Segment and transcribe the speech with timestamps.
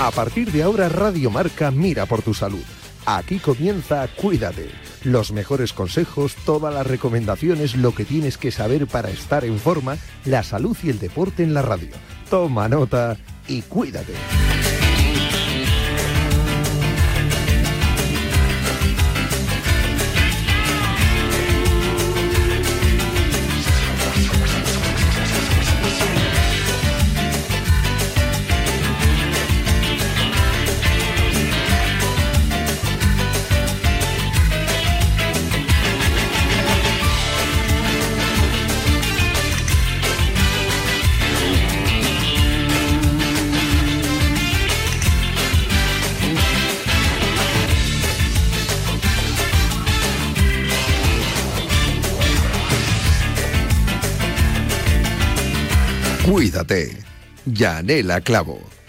[0.00, 2.62] A partir de ahora Radio Marca mira por tu salud.
[3.04, 4.70] Aquí comienza Cuídate.
[5.04, 9.98] Los mejores consejos, todas las recomendaciones, lo que tienes que saber para estar en forma,
[10.24, 11.90] la salud y el deporte en la radio.
[12.30, 14.14] Toma nota y cuídate.
[57.60, 58.79] Yanela Clavo.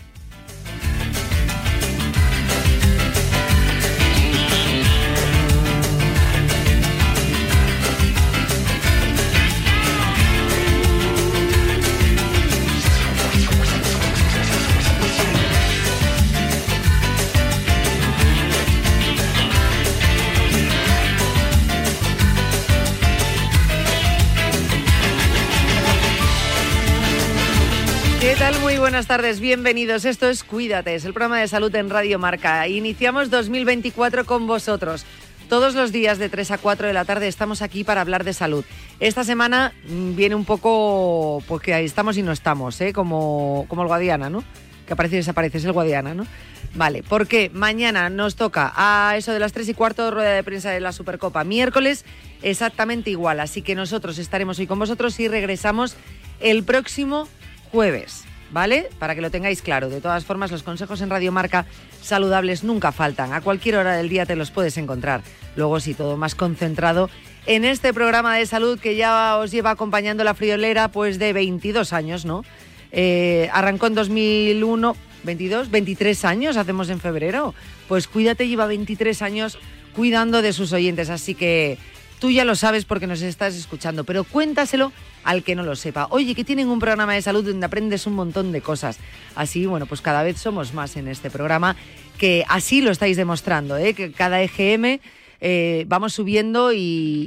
[29.01, 30.05] Buenas tardes, bienvenidos.
[30.05, 32.67] Esto es Cuídate, es el programa de salud en Radio Marca.
[32.67, 35.05] Iniciamos 2024 con vosotros.
[35.49, 38.33] Todos los días de 3 a 4 de la tarde estamos aquí para hablar de
[38.33, 38.63] salud.
[38.99, 42.93] Esta semana mm, viene un poco, porque ahí estamos y no estamos, ¿eh?
[42.93, 44.43] como, como el Guadiana, ¿no?
[44.85, 46.27] Que aparece y desaparece, es el Guadiana, ¿no?
[46.75, 50.69] Vale, porque mañana nos toca a eso de las 3 y cuarto rueda de prensa
[50.69, 51.43] de la Supercopa.
[51.43, 52.05] Miércoles
[52.43, 55.95] exactamente igual, así que nosotros estaremos hoy con vosotros y regresamos
[56.39, 57.27] el próximo
[57.71, 58.25] jueves.
[58.51, 58.89] ¿Vale?
[58.99, 59.89] Para que lo tengáis claro.
[59.89, 61.65] De todas formas, los consejos en Radio Marca
[62.01, 63.33] saludables nunca faltan.
[63.33, 65.21] A cualquier hora del día te los puedes encontrar.
[65.55, 67.09] Luego sí, todo más concentrado
[67.45, 71.93] en este programa de salud que ya os lleva acompañando la friolera pues de 22
[71.93, 72.43] años, ¿no?
[72.91, 77.53] Eh, arrancó en 2001, 22, 23 años hacemos en febrero.
[77.87, 79.57] Pues cuídate, lleva 23 años
[79.95, 81.77] cuidando de sus oyentes, así que
[82.21, 84.93] Tú ya lo sabes porque nos estás escuchando, pero cuéntaselo
[85.23, 86.05] al que no lo sepa.
[86.11, 88.99] Oye, que tienen un programa de salud donde aprendes un montón de cosas.
[89.33, 91.75] Así, bueno, pues cada vez somos más en este programa,
[92.19, 93.95] que así lo estáis demostrando, ¿eh?
[93.95, 94.99] que cada EGM
[95.41, 96.77] eh, vamos subiendo y,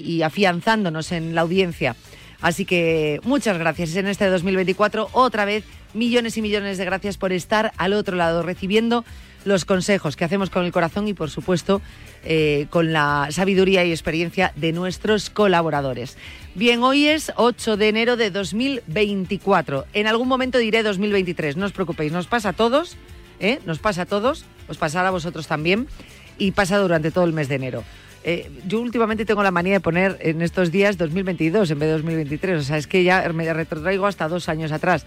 [0.06, 1.97] y afianzándonos en la audiencia.
[2.41, 5.09] Así que muchas gracias en este 2024.
[5.10, 9.04] Otra vez, millones y millones de gracias por estar al otro lado, recibiendo
[9.44, 11.81] los consejos que hacemos con el corazón y, por supuesto,
[12.24, 16.16] eh, con la sabiduría y experiencia de nuestros colaboradores.
[16.54, 19.86] Bien, hoy es 8 de enero de 2024.
[19.92, 22.96] En algún momento diré 2023, no os preocupéis, nos pasa a todos,
[23.40, 23.58] ¿eh?
[23.66, 25.88] nos pasa a todos, os pasará a vosotros también
[26.38, 27.84] y pasa durante todo el mes de enero.
[28.24, 31.92] Eh, yo últimamente tengo la manía de poner en estos días 2022 en vez de
[31.92, 35.04] 2023, o sea, es que ya me retrotraigo hasta dos años atrás.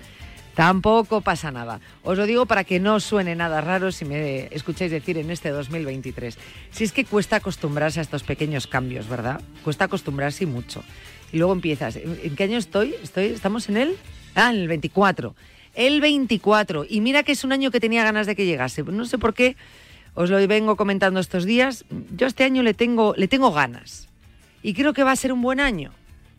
[0.58, 1.82] Tampoco pasa nada.
[2.02, 5.52] Os lo digo para que no suene nada raro si me escucháis decir en este
[5.52, 6.36] 2023.
[6.72, 9.40] Si es que cuesta acostumbrarse a estos pequeños cambios, ¿verdad?
[9.64, 10.84] Cuesta acostumbrarse mucho.
[11.32, 11.98] Y luego empiezas.
[11.98, 12.96] ¿En qué año estoy?
[13.04, 13.98] estoy ¿Estamos en el?
[14.34, 15.36] Ah, en el 24.
[15.76, 16.88] El 24.
[16.90, 18.82] Y mira que es un año que tenía ganas de que llegase.
[18.82, 19.56] No sé por qué
[20.16, 21.86] os lo vengo comentando estos días.
[22.16, 24.10] Yo este año le tengo, le tengo ganas.
[24.64, 25.92] Y creo que va a ser un buen año.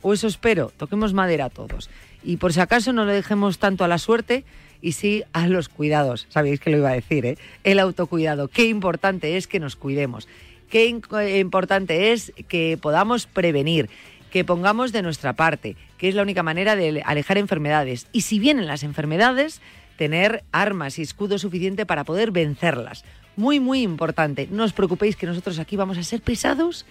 [0.03, 0.73] O eso espero.
[0.77, 1.89] Toquemos madera a todos.
[2.23, 4.45] Y por si acaso no le dejemos tanto a la suerte
[4.81, 6.27] y sí a los cuidados.
[6.29, 7.39] Sabéis que lo iba a decir, ¿eh?
[7.65, 8.49] El autocuidado.
[8.49, 10.29] Qué importante es que nos cuidemos.
[10.71, 13.89] Qué eh, importante es que podamos prevenir,
[14.31, 18.07] que pongamos de nuestra parte, que es la única manera de alejar enfermedades.
[18.13, 19.61] Y si vienen las enfermedades,
[19.97, 23.05] tener armas y escudo suficiente para poder vencerlas.
[23.37, 24.49] Muy, muy importante.
[24.51, 26.85] No os preocupéis que nosotros aquí vamos a ser pisados,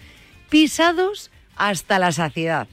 [0.48, 2.68] pisados hasta la saciedad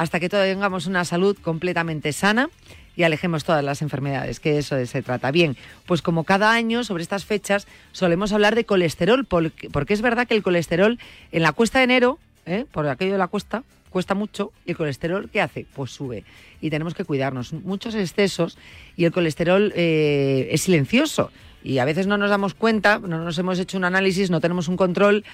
[0.00, 2.48] hasta que tengamos una salud completamente sana
[2.96, 5.30] y alejemos todas las enfermedades, que eso se trata.
[5.30, 10.26] Bien, pues como cada año sobre estas fechas solemos hablar de colesterol, porque es verdad
[10.26, 10.98] que el colesterol
[11.32, 12.64] en la cuesta de enero, ¿eh?
[12.72, 15.66] por aquello de la cuesta, cuesta mucho y el colesterol, ¿qué hace?
[15.74, 16.24] Pues sube.
[16.62, 17.52] Y tenemos que cuidarnos.
[17.52, 18.56] Muchos excesos
[18.96, 21.30] y el colesterol eh, es silencioso.
[21.62, 24.66] Y a veces no nos damos cuenta, no nos hemos hecho un análisis, no tenemos
[24.68, 25.24] un control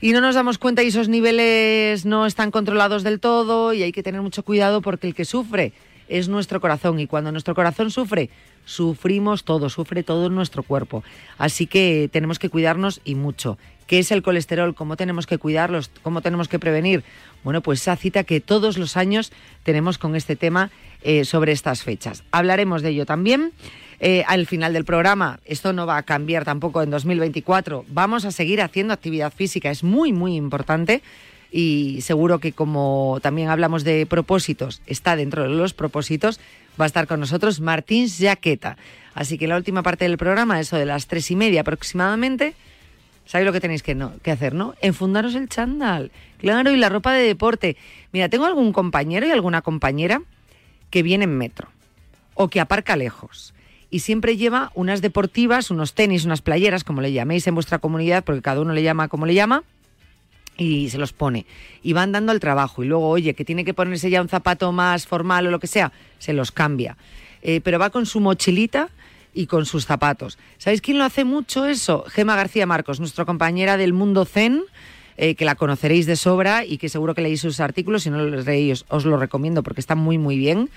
[0.00, 3.92] y no nos damos cuenta y esos niveles no están controlados del todo y hay
[3.92, 5.72] que tener mucho cuidado porque el que sufre
[6.08, 8.30] es nuestro corazón y cuando nuestro corazón sufre,
[8.64, 11.02] sufrimos todo, sufre todo nuestro cuerpo.
[11.38, 13.58] Así que tenemos que cuidarnos y mucho.
[13.86, 17.04] Qué es el colesterol, cómo tenemos que cuidarlos, cómo tenemos que prevenir.
[17.44, 20.70] Bueno, pues esa cita que todos los años tenemos con este tema
[21.02, 22.24] eh, sobre estas fechas.
[22.30, 23.52] Hablaremos de ello también.
[24.00, 28.30] Eh, al final del programa, esto no va a cambiar tampoco en 2024, vamos a
[28.30, 31.02] seguir haciendo actividad física, es muy, muy importante
[31.50, 36.40] y seguro que como también hablamos de propósitos, está dentro de los propósitos,
[36.78, 38.76] va a estar con nosotros Martín Jaqueta.
[39.14, 42.54] Así que la última parte del programa, eso de las tres y media aproximadamente,
[43.26, 44.74] ¿sabéis lo que tenéis que, no, que hacer, no?
[44.80, 47.76] Enfundaros el chándal, claro, y la ropa de deporte.
[48.12, 50.22] Mira, tengo algún compañero y alguna compañera
[50.90, 51.68] que viene en metro
[52.34, 53.54] o que aparca lejos
[53.90, 58.24] y siempre lleva unas deportivas, unos tenis, unas playeras, como le llaméis en vuestra comunidad,
[58.24, 59.62] porque cada uno le llama como le llama,
[60.56, 61.46] y se los pone.
[61.82, 64.72] Y va andando al trabajo y luego, oye, que tiene que ponerse ya un zapato
[64.72, 66.96] más formal o lo que sea, se los cambia.
[67.42, 68.88] Eh, pero va con su mochilita
[69.36, 70.38] y con sus zapatos.
[70.58, 72.04] ¿Sabéis quién lo hace mucho eso?
[72.08, 74.64] Gema García Marcos, nuestra compañera del Mundo Zen.
[75.18, 78.18] Eh, que la conoceréis de sobra y que seguro que leéis sus artículos, si no
[78.22, 80.68] los leéis os lo recomiendo porque está muy muy bien.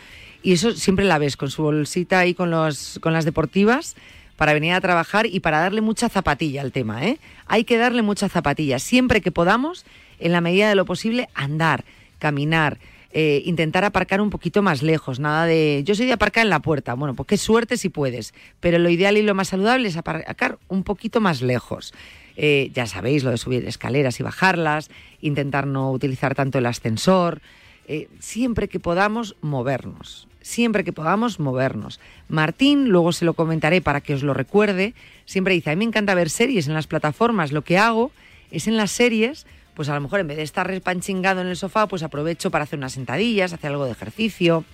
[0.41, 3.97] Y eso siempre la ves con su bolsita ahí con, los, con las deportivas
[4.37, 7.05] para venir a trabajar y para darle mucha zapatilla al tema.
[7.05, 7.17] ¿eh?
[7.47, 8.79] Hay que darle mucha zapatilla.
[8.79, 9.85] Siempre que podamos,
[10.19, 11.83] en la medida de lo posible, andar,
[12.19, 12.77] caminar,
[13.11, 15.19] eh, intentar aparcar un poquito más lejos.
[15.19, 15.83] Nada de.
[15.85, 16.93] Yo soy de aparcar en la puerta.
[16.93, 18.33] Bueno, pues qué suerte si puedes.
[18.59, 21.93] Pero lo ideal y lo más saludable es aparcar un poquito más lejos.
[22.35, 24.89] Eh, ya sabéis lo de subir escaleras y bajarlas,
[25.21, 27.41] intentar no utilizar tanto el ascensor.
[27.87, 31.99] Eh, siempre que podamos movernos siempre que podamos movernos.
[32.27, 34.95] Martín, luego se lo comentaré para que os lo recuerde,
[35.25, 38.11] siempre dice, a mí me encanta ver series en las plataformas, lo que hago
[38.49, 39.45] es en las series,
[39.79, 42.65] pues a lo mejor en vez de estar repanchingado en el sofá, pues aprovecho para
[42.65, 44.65] hacer unas sentadillas, hacer algo de ejercicio.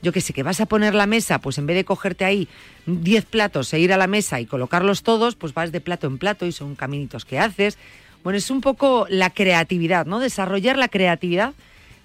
[0.00, 2.46] Yo que sé, que vas a poner la mesa, pues en vez de cogerte ahí
[2.86, 6.18] 10 platos e ir a la mesa y colocarlos todos, pues vas de plato en
[6.18, 7.78] plato y son caminitos que haces.
[8.22, 10.20] Bueno, es un poco la creatividad, ¿no?
[10.20, 11.54] Desarrollar la creatividad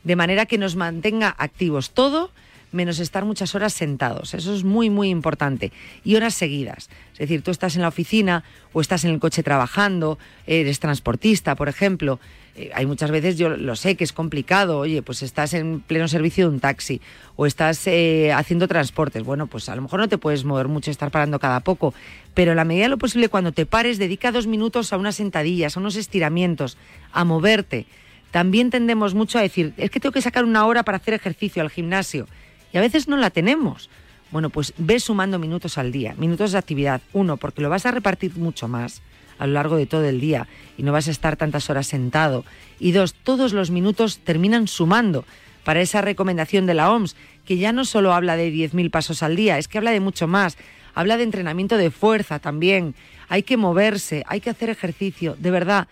[0.04, 2.32] de manera que nos mantenga activos todo
[2.72, 4.34] menos estar muchas horas sentados.
[4.34, 5.72] Eso es muy, muy importante.
[6.04, 6.90] Y horas seguidas.
[7.14, 8.44] Es decir, tú estás en la oficina
[8.74, 12.20] o estás en el coche trabajando, eres transportista, por ejemplo.
[12.56, 16.08] Eh, hay muchas veces, yo lo sé que es complicado, oye, pues estás en pleno
[16.08, 17.02] servicio de un taxi
[17.36, 19.24] o estás eh, haciendo transportes.
[19.24, 21.94] Bueno, pues a lo mejor no te puedes mover mucho, estar parando cada poco,
[22.34, 25.16] pero a la medida de lo posible, cuando te pares, dedica dos minutos a unas
[25.16, 26.78] sentadillas, a unos estiramientos,
[27.12, 27.86] a moverte.
[28.32, 31.62] También tendemos mucho a decir, es que tengo que sacar una hora para hacer ejercicio
[31.62, 32.28] al gimnasio
[32.72, 33.90] y a veces no la tenemos.
[34.32, 37.02] Bueno, pues ve sumando minutos al día, minutos de actividad.
[37.14, 39.02] Uno, porque lo vas a repartir mucho más
[39.40, 40.48] a lo largo de todo el día
[40.78, 42.46] y no vas a estar tantas horas sentado.
[42.80, 45.26] Y dos, todos los minutos terminan sumando
[45.64, 47.16] para esa recomendación de la OMS,
[47.46, 50.28] que ya no solo habla de 10.000 pasos al día, es que habla de mucho
[50.28, 50.58] más.
[50.94, 52.96] Habla de entrenamiento de fuerza también.
[53.28, 55.36] Hay que moverse, hay que hacer ejercicio.
[55.40, 55.88] De verdad,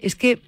[0.00, 0.40] es que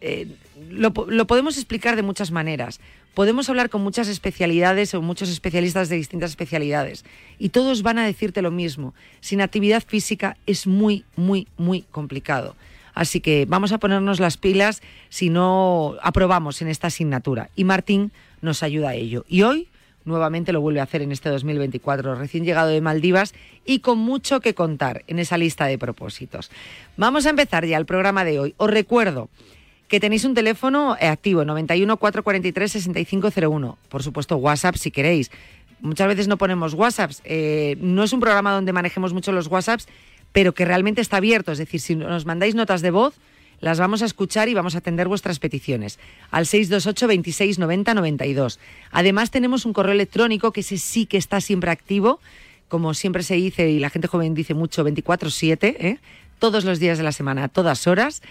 [0.00, 0.28] eh,
[0.70, 2.80] lo, podemos explicar de muchas maneras
[3.14, 7.04] podemos hablar con muchas especialidades o muchos especialistas de distintas especialidades
[7.38, 8.94] y todos van a decirte lo mismo.
[9.20, 12.56] Sin actividad física es muy, muy, muy complicado.
[12.94, 17.50] Así que vamos a ponernos las pilas si no aprobamos en esta asignatura.
[17.56, 19.24] Y Martín nos ayuda a ello.
[19.28, 19.68] Y hoy
[20.04, 23.34] nuevamente lo vuelve a hacer en este 2024, recién llegado de Maldivas
[23.64, 26.50] y con mucho que contar en esa lista de propósitos.
[26.96, 28.54] Vamos a empezar ya el programa de hoy.
[28.56, 29.30] Os recuerdo
[29.92, 33.76] que tenéis un teléfono eh, activo, 91 443 6501.
[33.90, 35.30] Por supuesto, WhatsApp si queréis.
[35.82, 37.20] Muchas veces no ponemos WhatsApps.
[37.26, 39.86] Eh, no es un programa donde manejemos mucho los WhatsApps,
[40.32, 41.52] pero que realmente está abierto.
[41.52, 43.16] Es decir, si nos mandáis notas de voz,
[43.60, 45.98] las vamos a escuchar y vamos a atender vuestras peticiones
[46.30, 48.60] al 628 26 90 92.
[48.92, 52.18] Además tenemos un correo electrónico que ese sí que está siempre activo,
[52.68, 55.98] como siempre se dice y la gente joven dice mucho 24/7, ¿eh?
[56.38, 58.22] todos los días de la semana, a todas horas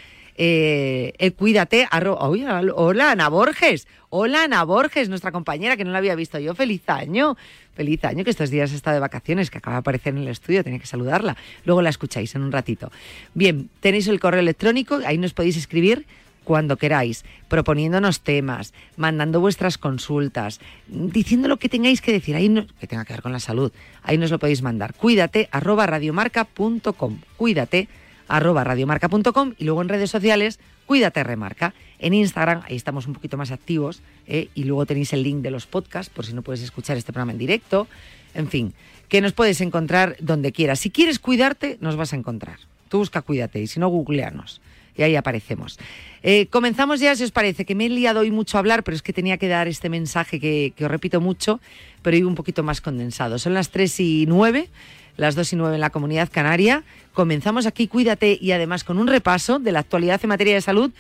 [0.43, 1.87] eh, el cuídate.
[1.91, 3.87] hola, Ana Borges.
[4.09, 6.55] Hola, Ana Borges, nuestra compañera que no la había visto yo.
[6.55, 7.37] Feliz año.
[7.75, 10.63] Feliz año, que estos días está de vacaciones, que acaba de aparecer en el estudio,
[10.63, 11.37] tenía que saludarla.
[11.63, 12.91] Luego la escucháis en un ratito.
[13.35, 16.07] Bien, tenéis el correo electrónico, ahí nos podéis escribir
[16.43, 22.87] cuando queráis, proponiéndonos temas, mandando vuestras consultas, diciendo lo que tengáis que decir, ahí que
[22.87, 23.71] tenga que ver con la salud,
[24.01, 24.95] ahí nos lo podéis mandar.
[24.95, 27.19] Cuídate arroba radiomarca.com.
[27.37, 27.87] Cuídate
[28.31, 31.73] arroba radiomarca.com y luego en redes sociales, cuídate remarca.
[31.99, 34.47] En Instagram, ahí estamos un poquito más activos ¿eh?
[34.55, 37.33] y luego tenéis el link de los podcasts por si no puedes escuchar este programa
[37.33, 37.87] en directo.
[38.33, 38.73] En fin,
[39.09, 40.79] que nos puedes encontrar donde quieras.
[40.79, 42.57] Si quieres cuidarte, nos vas a encontrar.
[42.87, 44.61] Tú busca cuídate y si no, googleanos.
[44.95, 45.77] Y ahí aparecemos.
[46.23, 48.95] Eh, comenzamos ya, si os parece, que me he liado hoy mucho a hablar, pero
[48.95, 51.59] es que tenía que dar este mensaje que, que os repito mucho,
[52.01, 53.39] pero hoy un poquito más condensado.
[53.39, 54.69] Son las 3 y 9.
[55.17, 56.83] Las 2 y 9 en la comunidad canaria.
[57.13, 60.91] Comenzamos aquí, cuídate, y además con un repaso de la actualidad en materia de salud,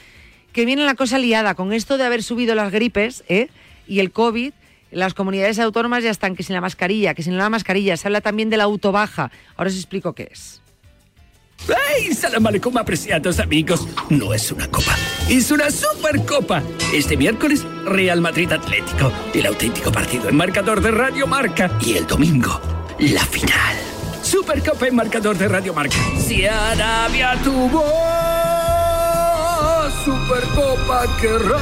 [0.53, 3.47] que viene la cosa liada con esto de haber subido las gripes ¿eh?
[3.87, 4.53] y el COVID.
[4.91, 7.95] Las comunidades autónomas ya están que sin la mascarilla, que sin la mascarilla.
[7.95, 9.31] Se habla también de la autobaja.
[9.55, 10.61] Ahora os explico qué es.
[11.67, 12.13] ¡Hey!
[12.13, 13.87] Salam aleikum, apreciados amigos.
[14.09, 14.95] No es una copa,
[15.29, 16.63] es una supercopa.
[16.93, 19.11] Este miércoles, Real Madrid Atlético.
[19.33, 21.71] El auténtico partido en marcador de Radio Marca.
[21.81, 22.59] Y el domingo,
[22.99, 23.90] la final.
[24.31, 25.97] Supercopa en marcador de Radio Marca.
[26.17, 27.83] Si Arabia tuvo
[30.05, 31.61] Supercopa querrás.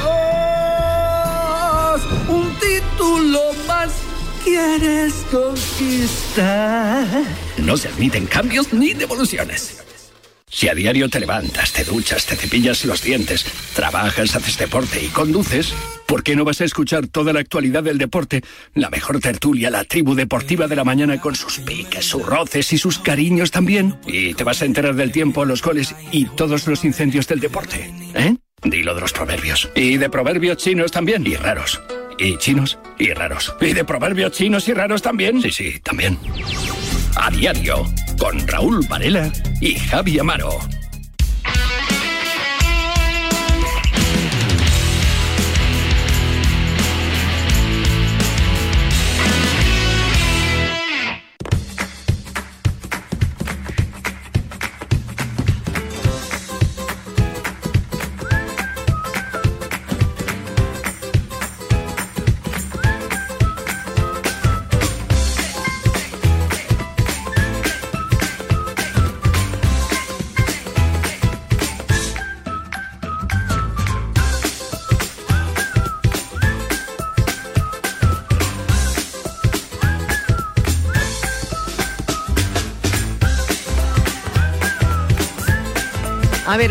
[2.28, 3.90] Un título más
[4.44, 7.08] quieres conquistar.
[7.58, 9.82] No se admiten cambios ni devoluciones.
[10.50, 15.08] Si a diario te levantas, te duchas, te cepillas los dientes, trabajas, haces deporte y
[15.08, 15.72] conduces,
[16.06, 18.42] ¿por qué no vas a escuchar toda la actualidad del deporte?
[18.74, 22.78] La mejor tertulia, la tribu deportiva de la mañana con sus piques, sus roces y
[22.78, 23.96] sus cariños también.
[24.06, 27.88] Y te vas a enterar del tiempo, los goles y todos los incendios del deporte.
[28.14, 28.34] ¿Eh?
[28.62, 29.70] Dilo de los proverbios.
[29.76, 31.24] Y de proverbios chinos también.
[31.26, 31.80] Y raros.
[32.18, 33.54] Y chinos y raros.
[33.60, 35.40] Y de proverbios chinos y raros también.
[35.40, 36.18] Sí, sí, también.
[37.22, 37.84] A diario,
[38.18, 40.58] con Raúl Varela y Javi Amaro.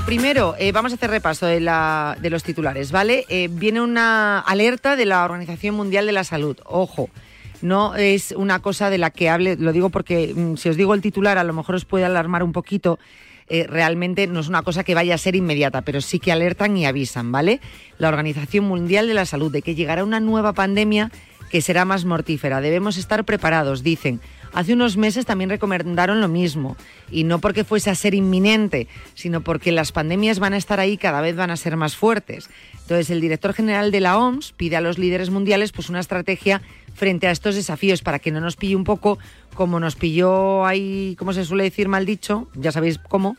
[0.10, 3.26] Primero eh, vamos a hacer repaso de, la, de los titulares, ¿vale?
[3.30, 6.58] Eh, viene una alerta de la Organización Mundial de la Salud.
[6.66, 7.12] Ojo,
[7.62, 10.96] no es una cosa de la que hable, lo digo porque mm, si os digo
[10.96, 12.98] el titular a lo mejor os puede alarmar un poquito.
[13.50, 16.76] Eh, realmente no es una cosa que vaya a ser inmediata, pero sí que alertan
[16.76, 17.60] y avisan, ¿vale?
[18.00, 21.12] La Organización Mundial de la Salud de que llegará una nueva pandemia
[21.52, 22.62] que será más mortífera.
[22.62, 24.22] Debemos estar preparados, dicen.
[24.54, 26.76] Hace unos meses también recomendaron lo mismo,
[27.12, 30.94] y no porque fuese a ser inminente, sino porque las pandemias van a estar ahí
[30.94, 32.50] y cada vez van a ser más fuertes.
[32.82, 36.62] Entonces, el director general de la OMS pide a los líderes mundiales pues una estrategia
[36.96, 39.20] frente a estos desafíos para que no nos pille un poco
[39.54, 43.36] como nos pilló ahí, como se suele decir mal dicho, ya sabéis cómo,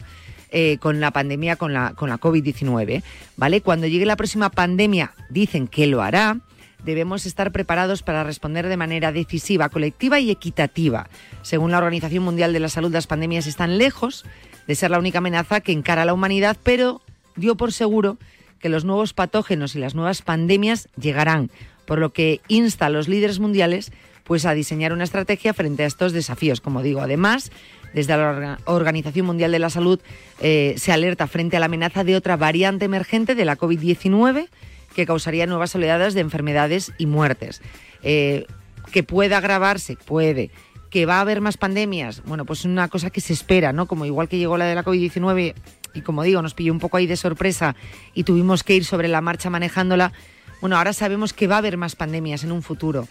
[0.51, 3.03] eh, con la pandemia, con la, con la COVID-19.
[3.37, 3.61] ¿Vale?
[3.61, 6.39] Cuando llegue la próxima pandemia, dicen que lo hará,
[6.85, 11.09] debemos estar preparados para responder de manera decisiva, colectiva y equitativa.
[11.43, 14.25] Según la Organización Mundial de la Salud, las pandemias están lejos
[14.67, 17.01] de ser la única amenaza que encara la humanidad, pero
[17.37, 18.19] dio por seguro
[18.59, 21.51] que los nuevos patógenos y las nuevas pandemias llegarán,
[21.87, 23.93] por lo que insta a los líderes mundiales
[24.25, 26.61] pues a diseñar una estrategia frente a estos desafíos.
[26.61, 27.51] Como digo, además,
[27.93, 29.99] desde la Organización Mundial de la Salud
[30.41, 34.49] eh, se alerta frente a la amenaza de otra variante emergente de la COVID-19
[34.95, 37.63] que causaría nuevas oleadas de enfermedades y muertes.
[38.03, 38.47] Eh,
[38.93, 40.51] que pueda agravarse, puede.
[40.91, 43.87] Que va a haber más pandemias, bueno, pues una cosa que se espera, ¿no?
[43.87, 45.55] Como igual que llegó la de la COVID-19
[45.95, 47.77] y como digo, nos pilló un poco ahí de sorpresa
[48.15, 50.13] y tuvimos que ir sobre la marcha manejándola.
[50.61, 53.09] Bueno, ahora sabemos que va a haber más pandemias en un futuro.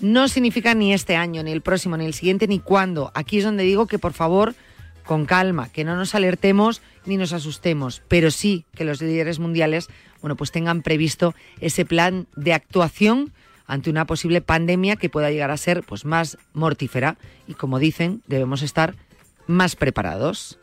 [0.00, 3.10] No significa ni este año, ni el próximo, ni el siguiente, ni cuándo.
[3.14, 4.54] Aquí es donde digo que por favor,
[5.04, 9.88] con calma, que no nos alertemos ni nos asustemos, pero sí que los líderes mundiales
[10.20, 13.32] bueno, pues tengan previsto ese plan de actuación
[13.66, 18.22] ante una posible pandemia que pueda llegar a ser pues más mortífera y como dicen,
[18.26, 18.94] debemos estar
[19.46, 20.58] más preparados.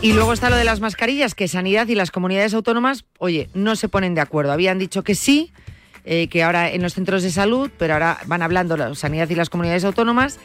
[0.00, 3.74] Y luego está lo de las mascarillas, que Sanidad y las comunidades autónomas, oye, no
[3.74, 4.52] se ponen de acuerdo.
[4.52, 5.52] Habían dicho que sí,
[6.04, 9.34] eh, que ahora en los centros de salud, pero ahora van hablando la Sanidad y
[9.34, 10.38] las comunidades autónomas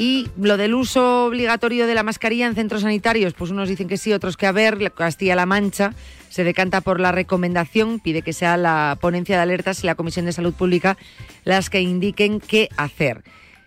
[0.00, 3.98] y lo del uso obligatorio de la mascarilla en centros sanitarios, pues unos dicen que
[3.98, 4.92] sí, otros que a ver.
[4.94, 5.92] Castilla-La Mancha
[6.30, 10.24] se decanta por la recomendación, pide que sea la ponencia de alertas y la Comisión
[10.24, 10.96] de Salud Pública
[11.44, 13.24] las que indiquen qué hacer.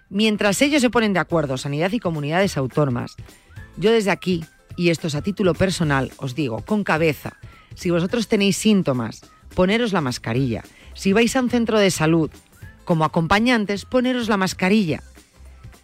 [0.10, 3.16] Mientras ellos se ponen de acuerdo, sanidad y comunidades autónomas,
[3.78, 4.44] yo desde aquí,
[4.76, 7.38] y esto es a título personal, os digo, con cabeza,
[7.76, 9.22] si vosotros tenéis síntomas,
[9.54, 10.64] poneros la mascarilla.
[10.96, 12.32] Si vais a un centro de salud
[12.86, 15.04] como acompañantes, poneros la mascarilla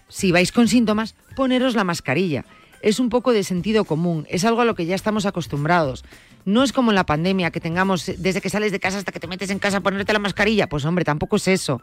[0.09, 2.43] si vais con síntomas, poneros la mascarilla.
[2.81, 6.03] Es un poco de sentido común, es algo a lo que ya estamos acostumbrados.
[6.45, 9.19] No es como en la pandemia, que tengamos desde que sales de casa hasta que
[9.19, 10.67] te metes en casa ponerte la mascarilla.
[10.67, 11.81] Pues hombre, tampoco es eso.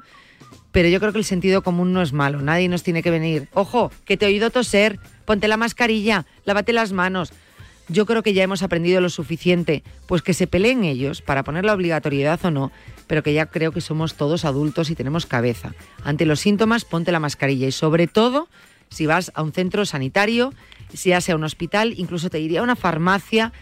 [0.73, 3.49] pero yo creo que el sentido común no es malo, nadie nos tiene que venir.
[3.55, 7.33] Ojo, que te he oído toser, ponte la mascarilla, lávate las manos.
[7.89, 11.65] Yo creo que ya hemos aprendido lo suficiente, pues que se peleen ellos para poner
[11.65, 12.73] la obligatoriedad o no,
[13.07, 15.75] pero que ya creo que somos todos adultos y tenemos cabeza.
[16.05, 18.49] Ante los síntomas, ponte la mascarilla y sobre todo,
[18.89, 20.53] si vas a un centro sanitario,
[20.93, 23.53] si ya sea un hospital, incluso te iría a una farmacia,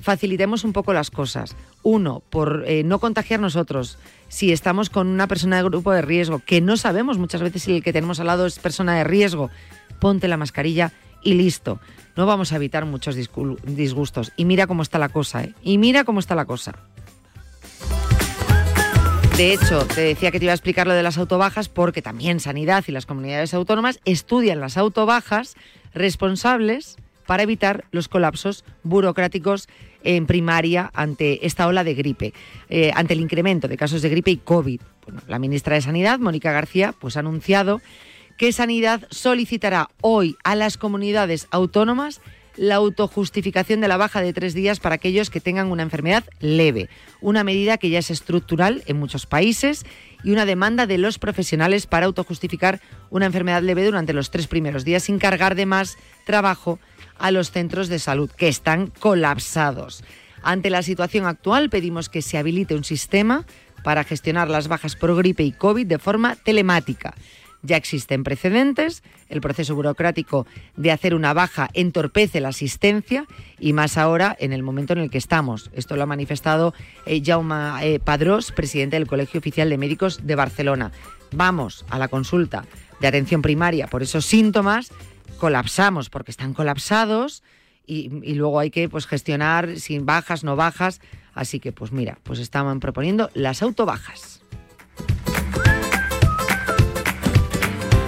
[0.00, 1.56] facilitemos un poco las cosas.
[1.82, 6.40] Uno, por eh, no contagiar nosotros si estamos con una persona de grupo de riesgo,
[6.40, 9.50] que no sabemos muchas veces si el que tenemos al lado es persona de riesgo,
[10.00, 11.80] ponte la mascarilla y listo.
[12.16, 14.32] No vamos a evitar muchos disgustos.
[14.36, 15.54] Y mira cómo está la cosa, ¿eh?
[15.62, 16.74] Y mira cómo está la cosa.
[19.36, 22.40] De hecho, te decía que te iba a explicar lo de las autobajas porque también
[22.40, 25.56] Sanidad y las comunidades autónomas estudian las autobajas
[25.92, 29.68] responsables para evitar los colapsos burocráticos
[30.04, 32.32] en primaria ante esta ola de gripe,
[32.70, 34.80] eh, ante el incremento de casos de gripe y COVID.
[35.28, 37.82] la ministra de Sanidad, Mónica García, pues ha anunciado
[38.38, 42.22] que Sanidad solicitará hoy a las comunidades autónomas
[42.56, 46.88] la autojustificación de la baja de tres días para aquellos que tengan una enfermedad leve,
[47.20, 49.84] una medida que ya es estructural en muchos países
[50.24, 54.84] y una demanda de los profesionales para autojustificar una enfermedad leve durante los tres primeros
[54.84, 56.78] días sin cargar de más trabajo
[57.18, 60.02] a los centros de salud, que están colapsados.
[60.42, 63.46] Ante la situación actual, pedimos que se habilite un sistema
[63.82, 67.14] para gestionar las bajas por gripe y COVID de forma telemática.
[67.62, 70.46] Ya existen precedentes, el proceso burocrático
[70.76, 73.26] de hacer una baja entorpece la asistencia
[73.58, 75.70] y más ahora en el momento en el que estamos.
[75.74, 76.74] Esto lo ha manifestado
[77.06, 80.92] eh, Jaume eh, Padrós, presidente del Colegio Oficial de Médicos de Barcelona.
[81.32, 82.64] Vamos a la consulta
[83.00, 84.92] de atención primaria por esos síntomas
[85.36, 87.42] colapsamos porque están colapsados
[87.88, 91.00] y, luego hay que pues, gestionar sin bajas, no bajas.
[91.34, 94.42] Así que, pues mira, pues estaban proponiendo las autobajas.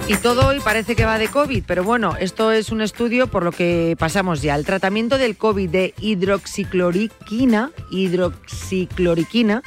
[0.09, 3.43] Y todo hoy parece que va de COVID, pero bueno, esto es un estudio por
[3.43, 4.55] lo que pasamos ya.
[4.55, 9.61] El tratamiento del COVID de hidroxicloroquina, hidroxicloroquina,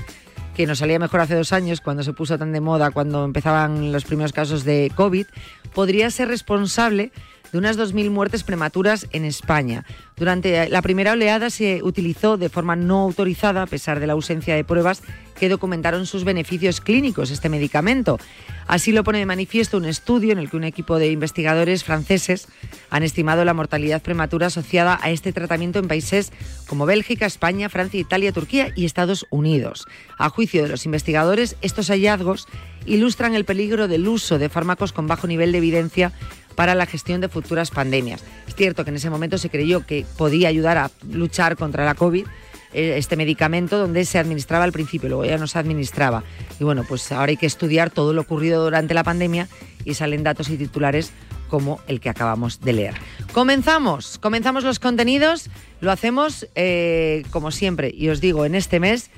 [0.56, 3.92] que nos salía mejor hace dos años cuando se puso tan de moda, cuando empezaban
[3.92, 5.26] los primeros casos de COVID,
[5.74, 7.12] podría ser responsable
[7.52, 9.84] de unas 2.000 muertes prematuras en España.
[10.16, 14.54] Durante la primera oleada se utilizó de forma no autorizada, a pesar de la ausencia
[14.54, 15.02] de pruebas
[15.38, 18.18] que documentaron sus beneficios clínicos este medicamento.
[18.66, 22.48] Así lo pone de manifiesto un estudio en el que un equipo de investigadores franceses
[22.90, 26.32] han estimado la mortalidad prematura asociada a este tratamiento en países
[26.68, 29.86] como Bélgica, España, Francia, Italia, Turquía y Estados Unidos.
[30.16, 32.46] A juicio de los investigadores, estos hallazgos
[32.86, 36.12] ilustran el peligro del uso de fármacos con bajo nivel de evidencia
[36.54, 38.22] para la gestión de futuras pandemias.
[38.46, 41.94] Es cierto que en ese momento se creyó que podía ayudar a luchar contra la
[41.94, 42.26] COVID,
[42.74, 46.24] eh, este medicamento donde se administraba al principio, luego ya no se administraba.
[46.58, 49.48] Y bueno, pues ahora hay que estudiar todo lo ocurrido durante la pandemia
[49.84, 51.12] y salen datos y titulares
[51.48, 52.94] como el que acabamos de leer.
[53.34, 55.50] Comenzamos, comenzamos los contenidos,
[55.82, 59.10] lo hacemos eh, como siempre y os digo en este mes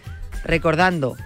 [0.44, 1.16] recordando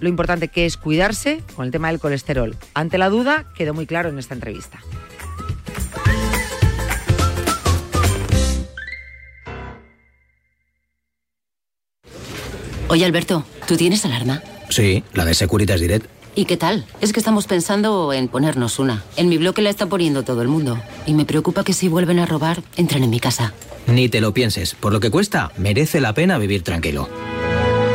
[0.00, 2.56] lo importante que es cuidarse con el tema del colesterol.
[2.74, 4.80] Ante la duda, quedó muy claro en esta entrevista.
[12.88, 14.42] Oye, Alberto, ¿tú tienes alarma?
[14.68, 16.06] Sí, la de Securitas Direct.
[16.36, 16.86] ¿Y qué tal?
[17.00, 19.02] Es que estamos pensando en ponernos una.
[19.16, 20.80] En mi bloque la está poniendo todo el mundo.
[21.06, 23.54] Y me preocupa que si vuelven a robar, entren en mi casa.
[23.86, 24.74] Ni te lo pienses.
[24.74, 27.08] Por lo que cuesta, merece la pena vivir tranquilo.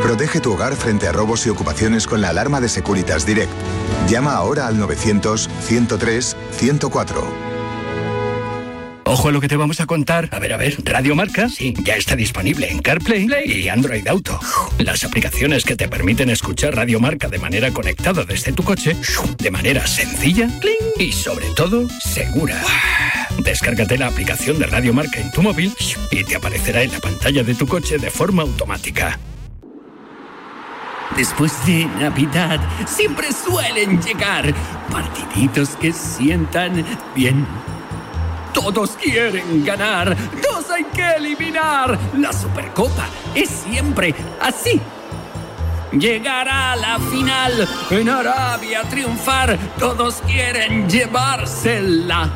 [0.02, 3.52] Protege tu hogar frente a robos y ocupaciones con la alarma de Securitas Direct.
[4.08, 7.51] Llama ahora al 900 103 104.
[9.12, 10.30] Ojo a lo que te vamos a contar.
[10.32, 14.40] A ver, a ver, Radio Marca sí, ya está disponible en CarPlay y Android Auto.
[14.78, 18.96] Las aplicaciones que te permiten escuchar Radio Marca de manera conectada desde tu coche,
[19.36, 20.48] de manera sencilla
[20.98, 22.58] y sobre todo segura.
[23.44, 25.74] Descárgate la aplicación de Radio Marca en tu móvil
[26.10, 29.18] y te aparecerá en la pantalla de tu coche de forma automática.
[31.18, 34.54] Después de Navidad siempre suelen llegar
[34.90, 36.82] partiditos que sientan
[37.14, 37.46] bien
[38.52, 41.98] todos quieren ganar, dos hay que eliminar.
[42.16, 44.80] La Supercopa es siempre así.
[45.92, 52.30] Llegar a la final, en Arabia triunfar, todos quieren llevársela.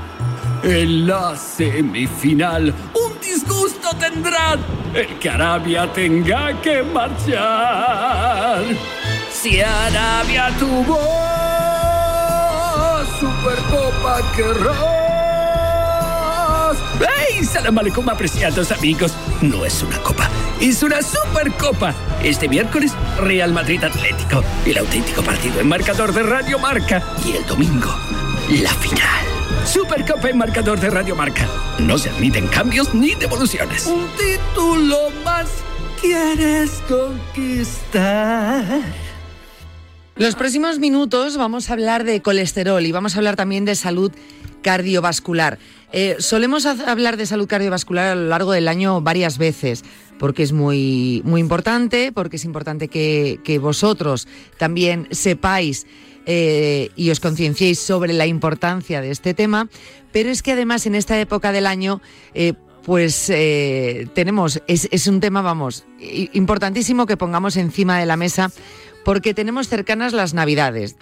[0.63, 4.61] En la semifinal, un disgusto tendrán
[4.95, 8.65] el que Arabia tenga que marchar.
[9.31, 10.99] Si Arabia tuvo
[13.19, 15.16] Supercopa, querrá
[17.01, 17.45] ¡Hey!
[17.45, 19.13] Salam aleikum, apreciados amigos.
[19.43, 20.31] No es una copa,
[20.61, 21.95] es una supercopa.
[22.23, 24.43] Este miércoles, Real Madrid Atlético.
[24.65, 27.03] El auténtico partido en marcador de Radio Marca.
[27.25, 27.95] Y el domingo,
[28.63, 29.25] la final.
[29.65, 31.47] Supercopa en marcador de Radio Marca.
[31.79, 33.87] No se admiten cambios ni devoluciones.
[33.87, 35.49] Un título más
[36.01, 38.65] quieres conquistar.
[40.15, 44.13] Los próximos minutos vamos a hablar de colesterol y vamos a hablar también de salud
[44.67, 45.61] cardiovascular.
[45.93, 49.85] Eh, solemos hablar de salud cardiovascular a lo largo del año varias veces,
[50.19, 54.27] porque es muy, muy importante, porque es importante que, vosotros
[54.59, 55.87] también sepáis
[56.27, 59.69] eh, y os concienciéis sobre la importancia de este tema,
[60.11, 62.03] pero es que además en esta época del año
[62.35, 63.27] eh, pues
[64.15, 65.85] tenemos, es, es, un tema, vamos,
[66.33, 68.51] importantísimo que pongamos encima de la mesa
[69.05, 70.97] porque tenemos cercanas las Navidades.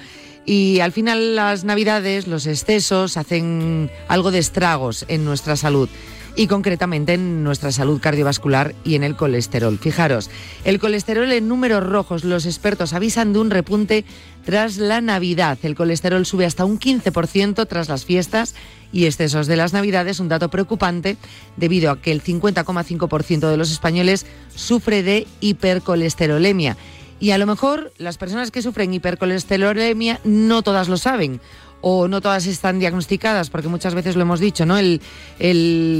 [0.46, 5.88] Y al final las Navidades, los excesos, hacen algo de estragos en nuestra salud
[6.36, 9.78] y concretamente en nuestra salud cardiovascular y en el colesterol.
[9.78, 10.30] Fijaros,
[10.64, 14.04] el colesterol en números rojos, los expertos avisan de un repunte
[14.44, 15.58] tras la Navidad.
[15.62, 18.54] El colesterol sube hasta un 15% tras las fiestas
[18.92, 21.16] y excesos de las Navidades, un dato preocupante
[21.56, 26.76] debido a que el 50,5% de los españoles sufre de hipercolesterolemia
[27.24, 31.40] y a lo mejor las personas que sufren hipercolesterolemia no todas lo saben
[31.80, 34.76] o no todas están diagnosticadas, porque muchas veces lo hemos dicho, ¿no?
[34.76, 35.00] El,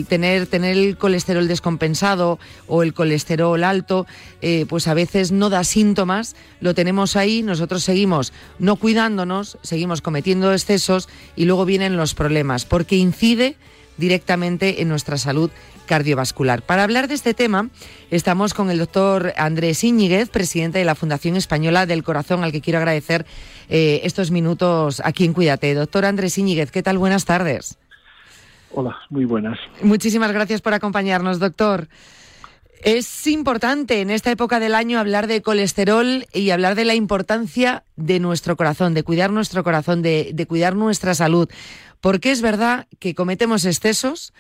[0.07, 4.07] tener, tener el colesterol descompensado o el colesterol alto,
[4.43, 10.03] eh, pues a veces no da síntomas, lo tenemos ahí, nosotros seguimos no cuidándonos, seguimos
[10.03, 13.57] cometiendo excesos y luego vienen los problemas, porque incide
[13.97, 15.51] directamente en nuestra salud
[15.87, 16.63] cardiovascular.
[16.63, 17.69] Para hablar de este tema,
[18.11, 22.61] estamos con el doctor Andrés Íñiguez, presidente de la Fundación Española del Corazón, al que
[22.61, 23.27] quiero agradecer
[23.69, 25.75] eh, estos minutos aquí en Cuídate.
[25.75, 26.99] Doctor Andrés Íñiguez, ¿qué tal?
[26.99, 27.79] Buenas tardes.
[28.73, 29.59] Hola, muy buenas.
[29.83, 31.87] Muchísimas gracias por acompañarnos, doctor.
[32.85, 37.83] Es importante en esta época del año hablar de colesterol y hablar de la importancia
[37.97, 41.49] de nuestro corazón, de cuidar nuestro corazón, de, de cuidar nuestra salud,
[42.03, 44.35] porque es verdad que cometemos excesos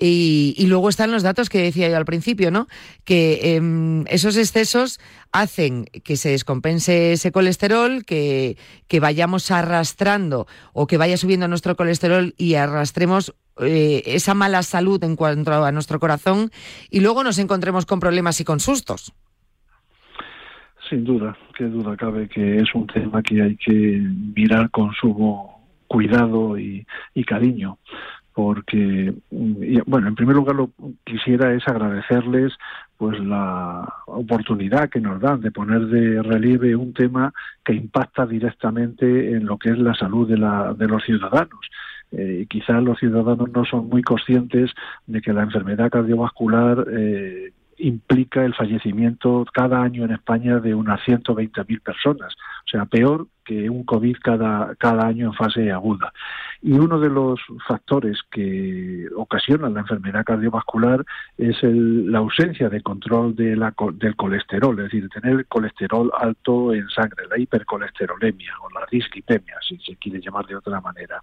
[0.00, 2.68] y, luego están los datos que decía yo al principio, ¿no?
[3.04, 5.00] Que em, esos excesos
[5.32, 8.56] hacen que se descompense ese colesterol, que,
[8.86, 15.02] que, vayamos arrastrando o que vaya subiendo nuestro colesterol y arrastremos eh, esa mala salud
[15.02, 16.50] en cuanto a nuestro corazón
[16.90, 19.12] y luego nos encontremos con problemas y con sustos.
[20.88, 24.00] Sin duda, qué duda cabe que es un tema que hay que
[24.36, 25.58] mirar con sumo
[25.88, 26.86] cuidado y
[27.26, 27.78] cariño
[28.38, 30.70] porque, bueno, en primer lugar lo
[31.02, 32.52] quisiera es agradecerles
[32.96, 37.32] pues la oportunidad que nos dan de poner de relieve un tema
[37.64, 41.58] que impacta directamente en lo que es la salud de, la, de los ciudadanos.
[42.12, 44.70] Eh, quizás los ciudadanos no son muy conscientes
[45.08, 51.00] de que la enfermedad cardiovascular eh, implica el fallecimiento cada año en España de unas
[51.00, 56.12] 120.000 personas, o sea, peor que un COVID cada, cada año en fase aguda.
[56.60, 61.04] Y uno de los factores que ocasionan la enfermedad cardiovascular
[61.38, 66.74] es la ausencia de control de la, del colesterol, es decir, tener el colesterol alto
[66.74, 71.22] en sangre, la hipercolesterolemia o la dislipemia, si se quiere llamar de otra manera.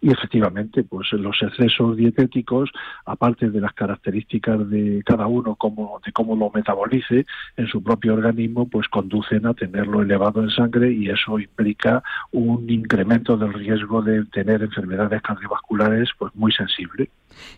[0.00, 2.70] Y efectivamente, pues los excesos dietéticos,
[3.06, 8.14] aparte de las características de cada uno, como, de cómo lo metabolice en su propio
[8.14, 14.02] organismo, pues conducen a tenerlo elevado en sangre y eso implica un incremento del riesgo
[14.02, 17.10] de tener enfermedades cardiovasculares pues muy sensible.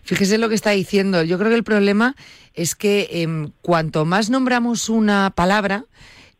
[0.03, 1.23] Fíjese lo que está diciendo.
[1.23, 2.15] Yo creo que el problema
[2.53, 5.85] es que em, cuanto más nombramos una palabra,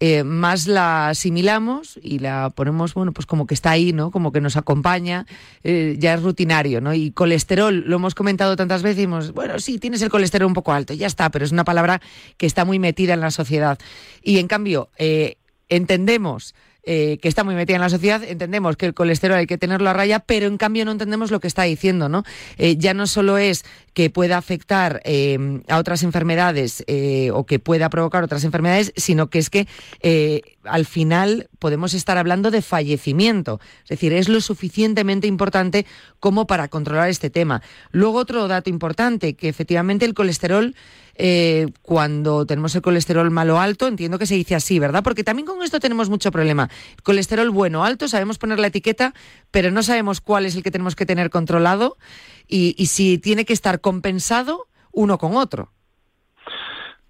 [0.04, 4.10] eh, más la asimilamos y la ponemos, bueno, pues como que está ahí, ¿no?
[4.10, 5.28] Como que nos acompaña,
[5.64, 6.92] eh, ya es rutinario, ¿no?
[6.96, 10.74] Y colesterol, lo hemos comentado tantas veces, y bueno, sí, tienes el colesterol un poco
[10.74, 12.02] alto, ya está, pero es una palabra
[12.38, 13.78] que está muy metida en la sociedad.
[14.24, 15.38] Y en cambio, eh,
[15.70, 19.58] entendemos eh, que está muy metida en la sociedad, entendemos que el colesterol hay que
[19.58, 22.24] tenerlo a raya, pero en cambio no entendemos lo que está diciendo, ¿no?
[22.58, 26.84] Eh, ya no solo es que pueda afectar eh, a otras enfermedades
[27.34, 29.68] o que pueda provocar otras enfermedades, sino que es que
[30.64, 33.60] al final podemos estar hablando de fallecimiento.
[33.84, 35.86] Es decir, es lo suficientemente importante
[36.20, 37.62] como para controlar este tema.
[37.92, 40.76] Luego otro dato importante, que efectivamente el colesterol
[41.16, 45.04] eh, cuando tenemos el colesterol malo alto, entiendo que se dice así, ¿verdad?
[45.04, 46.70] Porque también con esto tenemos mucho problema.
[47.04, 49.14] Colesterol bueno alto, sabemos poner la etiqueta,
[49.52, 51.98] pero no sabemos cuál es el que tenemos que tener controlado
[52.48, 55.72] y, si tiene que estar compensado uno con otro.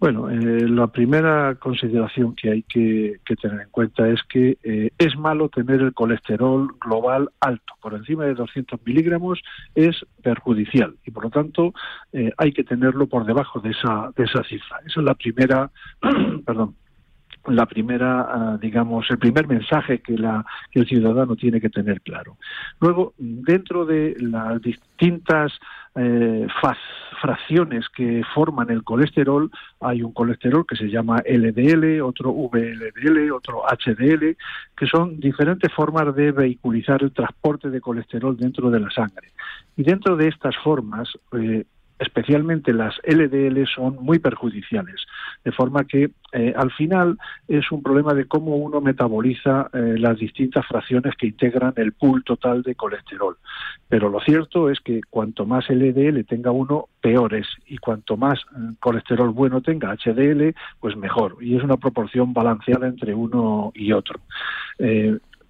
[0.02, 5.16] Bueno, eh, la primera consideración que hay que, tener en cuenta es que eh, es
[5.16, 9.40] malo tener el colesterol global alto, por encima de 200 miligramos
[9.76, 11.76] es perjudicial y por lo tanto
[12.14, 14.80] eh, hay que tenerlo por debajo de esa, de esa cifra.
[14.88, 15.70] Esa es la primera,
[16.48, 16.74] perdón,
[17.48, 22.02] la primera, ah, digamos, el primer mensaje que, la, que el ciudadano tiene que tener
[22.02, 22.38] claro.
[22.80, 25.52] Luego, dentro de las distintas
[25.96, 26.48] eh,
[27.20, 33.64] fracciones que forman el colesterol, hay un colesterol que se llama LDL, otro VLDL, otro
[33.64, 34.38] HDL,
[34.78, 39.32] que son diferentes formas de vehiculizar el transporte de colesterol dentro de la sangre.
[39.76, 41.66] Y dentro de estas formas, eh,
[42.02, 45.06] especialmente las LDL, son muy perjudiciales.
[45.46, 50.18] De forma que eh, al final es un problema de cómo uno metaboliza eh, las
[50.18, 53.38] distintas fracciones que integran el pool total de colesterol.
[53.88, 57.48] Pero lo cierto es que cuanto más LDL tenga uno, peor es.
[57.68, 61.38] Y cuanto más eh, colesterol bueno tenga HDL, pues mejor.
[61.40, 64.20] Y es una proporción balanceada entre uno y otro.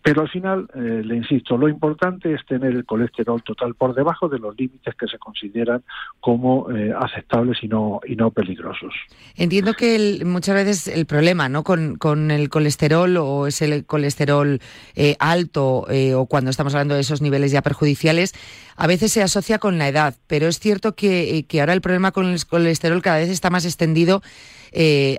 [0.03, 4.29] Pero al final, eh, le insisto, lo importante es tener el colesterol total por debajo
[4.29, 5.83] de los límites que se consideran
[6.19, 8.93] como eh, aceptables y no, y no peligrosos.
[9.35, 11.63] Entiendo que muchas veces el problema ¿no?
[11.63, 14.59] con, con el colesterol o es el colesterol
[14.95, 15.85] eh, alto
[16.15, 18.33] o cuando estamos hablando de esos niveles ya perjudiciales,
[18.75, 22.11] a veces se asocia con la edad, pero es cierto que, que ahora el problema
[22.11, 24.21] con el colesterol cada vez está más extendido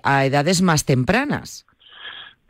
[0.03, 1.66] a edades más tempranas.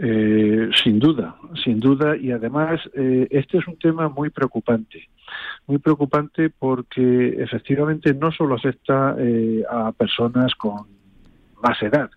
[0.05, 5.09] Eh, sin duda, sin duda, y además eh, este es un tema muy preocupante,
[5.69, 10.89] muy preocupante porque efectivamente no solo afecta eh, a personas con
[11.63, 12.11] más edad,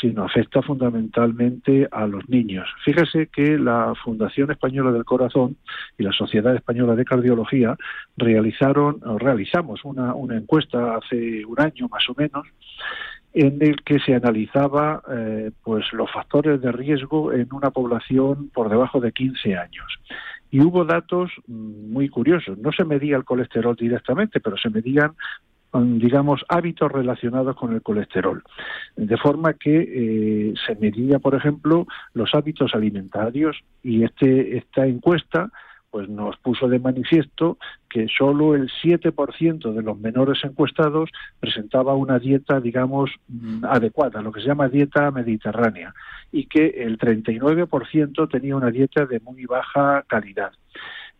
[0.00, 2.68] sino afecta fundamentalmente a los niños.
[2.84, 5.58] Fíjese que la Fundación Española del Corazón
[5.96, 7.76] y la Sociedad Española de Cardiología
[8.16, 12.48] realizaron, realizamos una, una encuesta hace un año más o menos,
[13.34, 18.68] en el que se analizaba eh, pues los factores de riesgo en una población por
[18.68, 19.86] debajo de 15 años.
[20.50, 22.58] Y hubo datos mm, muy curiosos.
[22.58, 25.12] No se medía el colesterol directamente, pero se medían
[25.72, 28.42] mm, digamos, hábitos relacionados con el colesterol.
[28.96, 35.50] De forma que eh, se medía, por ejemplo, los hábitos alimentarios y este, esta encuesta
[35.90, 42.18] pues nos puso de manifiesto que solo el 7% de los menores encuestados presentaba una
[42.18, 45.94] dieta, digamos, mm, adecuada, lo que se llama dieta mediterránea,
[46.30, 50.52] y que el 39% tenía una dieta de muy baja calidad.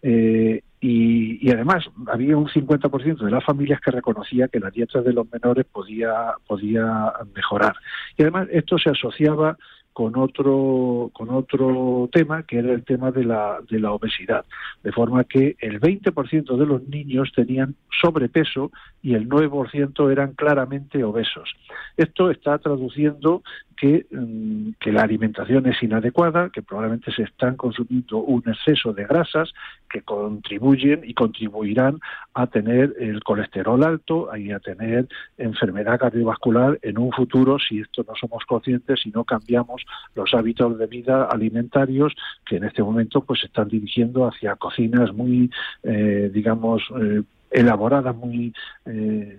[0.03, 5.13] Eh, y, además había un 50% de las familias que reconocía que la dieta de
[5.13, 7.75] los menores podía, podía mejorar.
[8.17, 9.57] Y además esto se asociaba
[9.99, 14.45] con otro, con otro tema, que era el tema de la, de la obesidad.
[14.85, 18.71] De forma que el 20% de los niños tenían sobrepeso
[19.03, 21.53] y el 9% eran claramente obesos.
[21.97, 23.43] Esto está traduciendo
[23.81, 29.53] Mm, que, la alimentación es inadecuada, que probablemente se están consumiendo un exceso de grasas
[29.89, 32.01] que contribuyen y contribuirán
[32.35, 38.05] a tener el colesterol alto y a tener enfermedad cardiovascular en un futuro si esto
[38.07, 43.21] no somos conscientes y no cambiamos los hábitos de vida alimentarios que en este momento
[43.21, 45.51] pues se están dirigiendo hacia cocinas muy
[45.83, 48.53] eh, digamos eh, elaboradas muy
[48.87, 49.39] eh,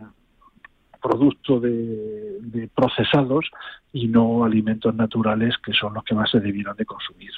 [1.01, 3.45] producto de, procesados
[3.93, 7.31] y no alimentos naturales que son los que más se debieran de consumir.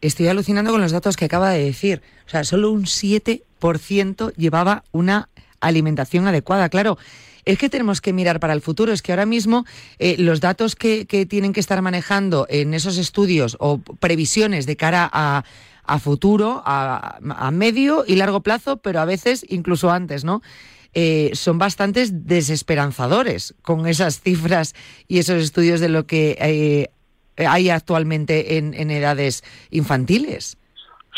[0.00, 2.02] Estoy alucinando con los datos que acaba de decir.
[2.26, 5.28] O sea, solo un 7% llevaba una
[5.60, 6.68] alimentación adecuada.
[6.68, 6.96] Claro,
[7.44, 8.92] es que tenemos que mirar para el futuro.
[8.92, 9.64] Es que ahora mismo
[9.98, 15.08] eh, los datos que, tienen que estar manejando en esos estudios o previsiones de cara
[15.12, 15.44] a,
[15.98, 20.40] futuro, a, medio y largo plazo, pero a veces incluso antes, ¿no?
[20.92, 24.74] Eh, son bastantes desesperanzadores con esas cifras
[25.06, 30.56] y esos estudios de lo que eh, hay actualmente en edades infantiles.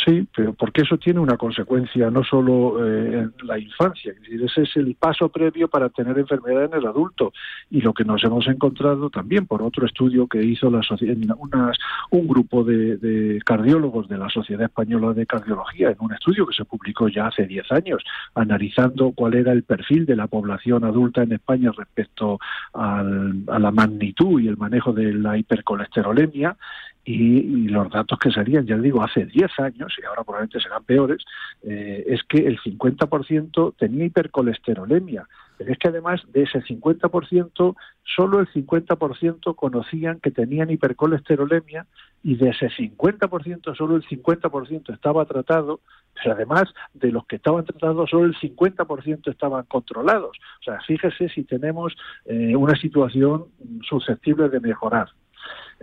[0.04, 4.42] Sí, pero porque eso tiene una consecuencia no solo eh, en la infancia, es decir,
[4.42, 7.32] ese es el paso previo para tener enfermedad en el adulto.
[7.70, 10.80] Y lo que nos hemos encontrado también por otro estudio que hizo la
[11.38, 11.78] unas,
[12.10, 16.64] un grupo de, cardiólogos de la Sociedad Española de Cardiología, en un estudio que se
[16.64, 18.02] publicó ya hace 10 años,
[18.34, 22.38] analizando cuál era el perfil de la población adulta en España respecto
[22.74, 26.56] a la magnitud y el manejo de la hipercolesterolemia
[27.04, 31.24] y, los datos que serían, ya digo, hace 10 años, y ahora probablemente serán peores,
[31.62, 35.26] eh, es que el 50% tenía hipercolesterolemia,
[35.58, 41.86] Pero es que además de ese 50%, solo el 50% conocían que tenían hipercolesterolemia
[42.22, 45.80] y de ese 50%, solo el 50% estaba tratado,
[46.24, 50.36] además de los que estaban tratados, solo el 50% estaban controlados.
[50.60, 53.46] O sea, fíjese si tenemos eh, una situación
[53.88, 55.08] susceptible de mejorar.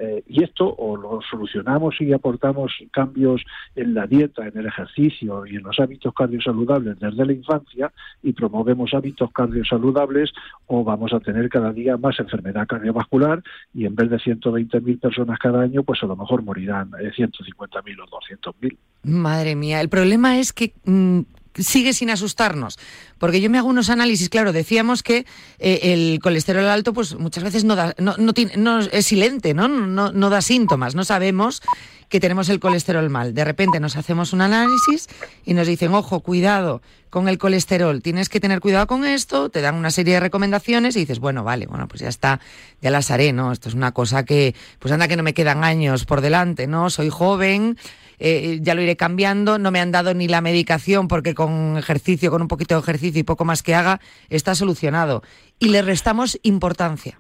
[0.02, 3.44] Eh, y esto o lo solucionamos y aportamos cambios
[3.76, 7.92] en la dieta, en el ejercicio y en los hábitos cardiosaludables desde la infancia
[8.24, 10.32] y promovemos hábitos cardiosaludables
[10.68, 15.38] o vamos a tener cada día más enfermedad cardiovascular y en vez de 120.000 personas
[15.38, 18.78] cada año, pues a lo mejor morirán 150.000 eh, o 200.000.
[19.04, 21.22] Madre mía, el problema es que mm,
[21.60, 22.78] sigue sin asustarnos.
[23.18, 25.26] Porque yo me hago unos análisis, claro, decíamos que
[25.60, 29.68] eh, el colesterol alto, pues muchas veces no, da, no, no, es silente, ¿no?
[29.68, 30.12] ¿no?
[30.12, 31.62] No da síntomas, no sabemos
[32.10, 33.34] que tenemos el colesterol mal.
[33.34, 35.08] De repente nos hacemos un análisis
[35.46, 39.62] y nos dicen, ojo, cuidado con el colesterol, tienes que tener cuidado con esto, te
[39.62, 42.40] dan una serie de recomendaciones y dices, bueno, vale, bueno, pues ya está,
[42.82, 43.52] ya las haré, ¿no?
[43.52, 46.90] Esto es una cosa que, pues anda que no me quedan años por delante, ¿no?
[46.90, 47.78] Soy joven,
[48.20, 52.30] eh, ya lo iré cambiando, no me han dado ni la medicación porque con ejercicio,
[52.30, 55.24] con un poquito de ejercicio y poco más que haga, está solucionado.
[55.58, 57.20] Y le restamos importancia.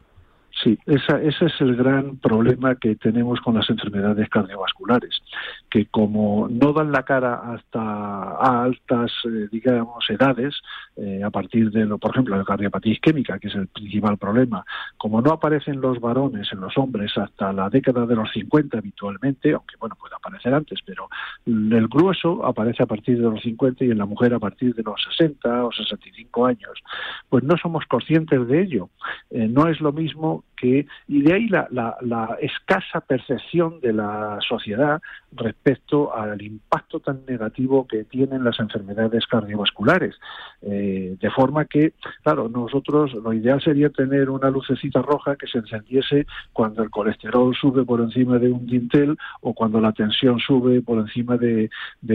[0.61, 5.21] Sí, ese es el gran problema que tenemos con las enfermedades cardiovasculares,
[5.69, 10.55] que como no dan la cara hasta a altas, eh, digamos, edades,
[10.97, 14.65] eh, a partir de, lo, por ejemplo, la cardiopatía isquémica, que es el principal problema,
[14.97, 19.53] como no aparecen los varones en los hombres hasta la década de los 50 habitualmente,
[19.53, 21.07] aunque bueno, puede aparecer antes, pero
[21.45, 24.83] el grueso aparece a partir de los 50 y en la mujer a partir de
[24.83, 26.83] los 60 o 65 años,
[27.29, 28.89] pues no somos conscientes de ello.
[29.29, 35.01] Eh, no es lo mismo y de ahí la, la, escasa percepción de la sociedad
[35.31, 40.15] respecto al impacto tan negativo que tienen las enfermedades cardiovasculares.
[40.61, 41.93] Eh, de forma que,
[42.23, 47.55] claro, nosotros lo ideal sería tener una lucecita roja que se encendiese cuando el colesterol
[47.55, 51.69] sube por encima de un dintel o cuando la tensión sube por encima de,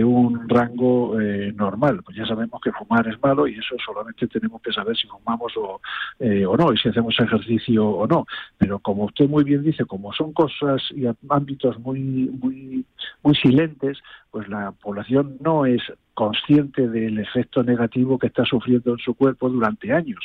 [0.05, 2.03] un rango eh, normal.
[2.05, 5.57] Pues ya sabemos que fumar es malo y eso solamente tenemos que saber si fumamos
[5.57, 5.81] o,
[6.19, 8.27] eh, o no y si hacemos ejercicio o no.
[8.59, 12.85] Pero como usted muy bien dice, como son cosas y ámbitos muy, muy,
[13.23, 13.99] muy silentes,
[14.31, 15.83] pues la población no es
[16.14, 20.20] consciente del efecto negativo que está sufriendo en su cuerpo durante años.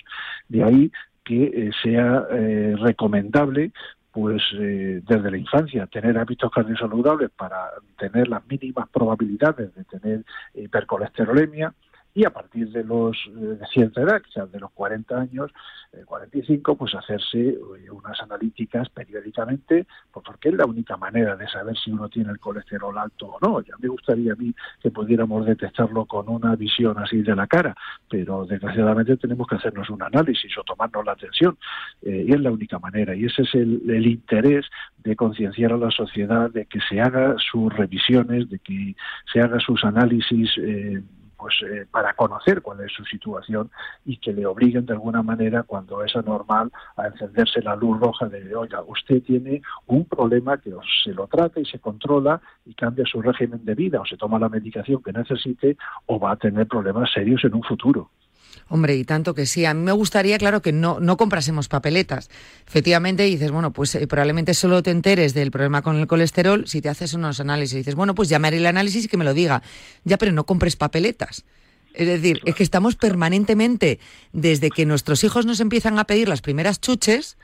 [0.47, 0.91] De ahí
[1.23, 3.71] que eh, sea eh, recomendable
[4.11, 10.25] pues eh, desde la infancia tener hábitos cardiosaludables para tener las mínimas probabilidades de tener
[10.55, 11.73] hipercolesterolemia
[12.13, 15.51] y a partir de los de cierta edad, quizás de los 40 años,
[16.05, 17.57] 45, pues hacerse
[17.91, 22.39] unas analíticas periódicamente, pues porque es la única manera de saber si uno tiene el
[22.39, 23.61] colesterol alto o no.
[23.61, 27.75] Ya me gustaría a mí que pudiéramos detectarlo con una visión así de la cara,
[28.09, 31.57] pero desgraciadamente tenemos que hacernos un análisis o tomarnos la atención,
[32.01, 33.15] eh, y es la única manera.
[33.15, 34.65] Y ese es el, interés
[34.97, 38.95] de concienciar a la sociedad de que se haga sus revisiones, de que
[39.31, 40.49] se haga sus análisis.
[40.57, 41.01] Eh,
[41.39, 43.71] pues eh, para conocer cuál es su situación
[44.05, 48.27] y que le obliguen de alguna manera cuando es anormal a encenderse la luz roja
[48.27, 50.71] de oiga usted tiene un problema que
[51.03, 54.37] se lo trata y se controla y cambia su régimen de vida o se toma
[54.37, 58.09] la medicación que necesite o va a tener problemas serios en un futuro.
[58.67, 59.65] Hombre, y tanto que sí.
[59.65, 62.29] A mí me gustaría, claro, que no, no comprásemos papeletas.
[62.67, 66.81] Efectivamente, dices, bueno, pues eh, probablemente solo te enteres del problema con el colesterol si
[66.81, 67.77] te haces unos análisis.
[67.77, 69.63] dices, bueno, pues llamaré el análisis y que me lo diga.
[70.03, 71.45] Ya, pero no compres papeletas.
[71.93, 73.99] Es decir, es que estamos permanentemente,
[74.31, 77.37] desde que nuestros hijos nos empiezan a pedir las primeras chuches,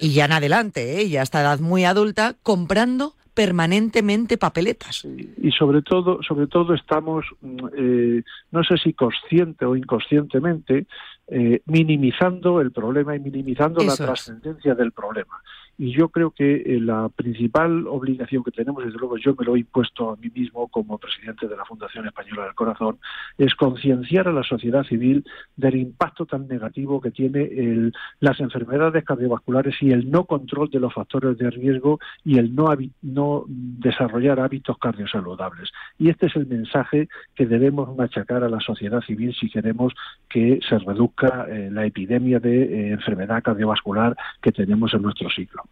[0.00, 1.08] y ya en adelante, ¿eh?
[1.08, 5.02] ya hasta edad muy adulta, comprando permanentemente papeletas.
[5.06, 10.86] Y sobre todo, sobre todo estamos, mm, eh, no sé si consciente o inconscientemente,
[11.26, 15.40] eh, minimizando el problema y minimizando la trascendencia del problema.
[15.82, 19.56] Y yo creo que eh, la principal obligación que tenemos, desde luego yo me lo
[19.56, 22.98] he impuesto a mí mismo como presidente de la Fundación Española del Corazón,
[23.38, 25.24] es concienciar a la sociedad civil
[25.56, 30.92] del impacto tan negativo que tiene las enfermedades cardiovasculares y el no control de los
[30.92, 32.66] factores de riesgo y el no,
[33.00, 35.70] no desarrollar hábitos cardiosaludables.
[35.98, 39.94] Y este es el mensaje que debemos machacar a la sociedad civil si queremos
[40.28, 45.69] que se reduzca eh, la epidemia de eh, enfermedad cardiovascular que tenemos en nuestro siglo.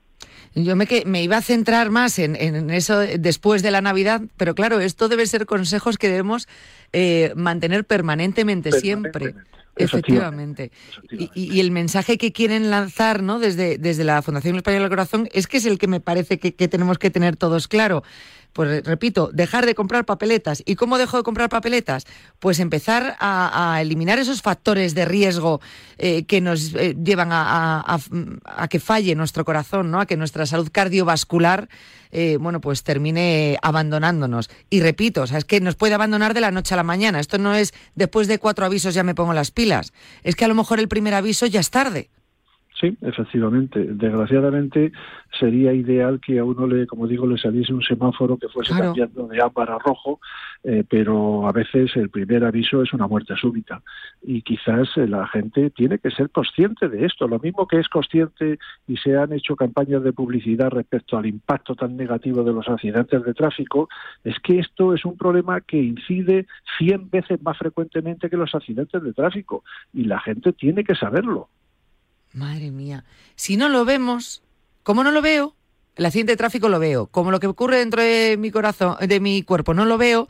[0.54, 4.80] Yo me, me iba a centrar más en, eso después de la Navidad, pero claro,
[4.80, 6.48] esto debe ser consejos que debemos
[6.92, 9.34] eh, mantener permanentemente, siempre.
[9.78, 10.72] Efectivamente.
[11.34, 13.38] Y, el mensaje que quieren lanzar ¿no?
[13.38, 16.68] desde, desde la Fundación Española del Corazón es que es el que me parece que,
[16.68, 18.02] tenemos que tener todos claro.
[18.52, 20.62] Pues repito, dejar de comprar papeletas.
[20.66, 22.06] ¿Y cómo dejo de comprar papeletas?
[22.38, 25.60] Pues empezar a, eliminar esos factores de riesgo
[25.98, 27.98] eh, que nos eh, llevan a,
[28.68, 30.00] que falle nuestro corazón, ¿no?
[30.00, 31.68] A que nuestra salud cardiovascular,
[32.10, 34.50] eh, bueno, pues termine abandonándonos.
[34.70, 37.20] Y repito, es que nos puede abandonar de la noche a la mañana.
[37.20, 39.92] Esto no es después de cuatro avisos ya me pongo las pilas.
[40.25, 42.10] Es que a lo mejor el primer aviso ya es tarde.
[42.81, 43.81] Sí, efectivamente.
[43.81, 44.92] Desgraciadamente
[45.38, 49.26] sería ideal que a uno le, como digo, le saliese un semáforo que fuese cambiando
[49.26, 50.20] de ámbar a rojo,
[50.62, 53.83] eh, pero a veces el primer aviso es una muerte súbita
[54.22, 57.26] y quizás eh, la gente tiene que ser consciente de esto.
[57.26, 61.74] Lo mismo que es consciente y se han hecho campañas de publicidad respecto al impacto
[61.74, 63.88] tan negativo de los accidentes de tráfico,
[64.22, 66.46] es que esto es un problema que incide
[66.79, 71.48] 100 veces más frecuentemente que los accidentes de tráfico y la gente tiene que saberlo.
[72.33, 73.04] Madre mía.
[73.37, 74.42] Si no lo vemos,
[74.83, 75.54] como no lo veo,
[75.96, 79.20] el accidente de tráfico lo veo, como lo que ocurre dentro de mi corazón, de
[79.20, 80.29] mi cuerpo no lo veo,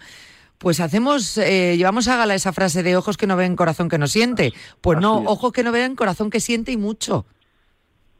[0.58, 3.98] pues hacemos, eh, llevamos a gala esa frase de ojos que no ven, corazón que
[3.98, 4.52] no siente.
[4.80, 7.26] Pues no, ojos que no ven, corazón que siente y mucho.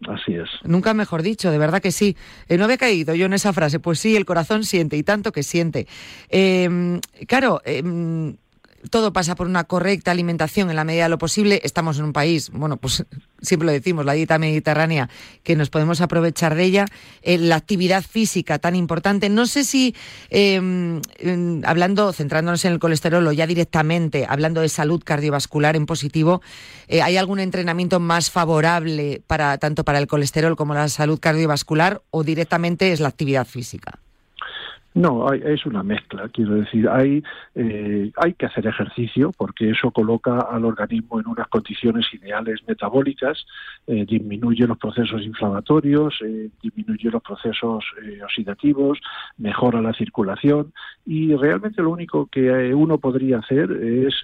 [0.07, 0.49] Así es.
[0.63, 2.17] Nunca mejor dicho, de verdad que sí.
[2.49, 3.81] Eh, no había caído yo en esa frase.
[3.81, 5.89] Pues sí, el corazón siente y tanto que siente.
[6.29, 8.37] Em, claro, em,
[8.91, 11.61] todo pasa por una correcta alimentación en la medida de lo posible.
[11.65, 13.05] Estamos en un país, bueno, pues
[13.43, 15.09] siempre lo decimos, la dieta mediterránea,
[15.43, 16.87] que nos podemos aprovechar de ella.
[17.23, 19.29] Eh, la actividad física tan importante.
[19.29, 19.95] No sé si,
[20.31, 21.01] em,
[21.65, 26.41] hablando, centrándonos en el colesterol o ya directamente, hablando de salud cardiovascular en positivo,
[26.89, 32.03] eh, ¿hay algún entrenamiento más favorable para tanto para el colesterol como la salud cardiovascular
[32.11, 33.99] o directamente es la actividad física?
[34.95, 37.23] No, es una mezcla, quiero decir, hay,
[37.55, 43.47] eh, hay que hacer ejercicio porque eso coloca al organismo en unas condiciones ideales metabólicas,
[43.87, 47.85] eh, disminuye los procesos inflamatorios, eh, disminuye los procesos
[48.25, 48.99] oxidativos,
[49.37, 50.73] mejora la circulación
[51.07, 54.15] y realmente lo único que uno podría hacer es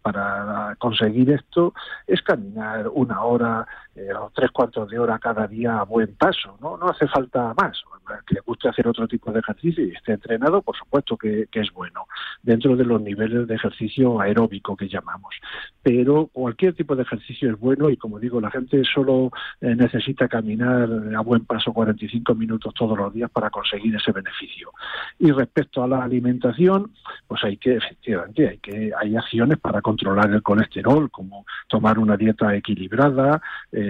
[0.00, 1.74] para conseguir esto
[2.06, 3.66] es caminar una hora
[3.98, 6.76] eh, o tres cuartos de hora cada día a buen paso, ¿no?
[6.76, 7.82] No hace falta más.
[8.26, 11.72] Que le guste hacer otro tipo de ejercicio y esté entrenado, por supuesto que, es
[11.72, 12.06] bueno,
[12.42, 15.34] dentro de los niveles de ejercicio aeróbico que llamamos.
[15.82, 19.30] Pero cualquier tipo de ejercicio es bueno y, como digo, la gente solo
[19.60, 24.70] eh, necesita caminar a buen paso 45 minutos todos los días para conseguir ese beneficio.
[25.18, 26.92] Y respecto a la alimentación,
[27.26, 32.16] pues hay que, efectivamente, hay que hay acciones para controlar el colesterol, como tomar una
[32.16, 33.40] dieta equilibrada,
[33.72, 33.87] eh,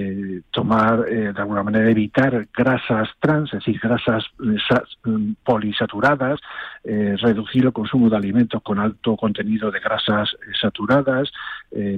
[0.51, 6.40] tomar, eh, de alguna manera, evitar grasas trans, es decir, grasas eh, mm, polisaturadas,
[6.84, 11.30] reducir el consumo de alimentos con alto contenido de grasas saturadas,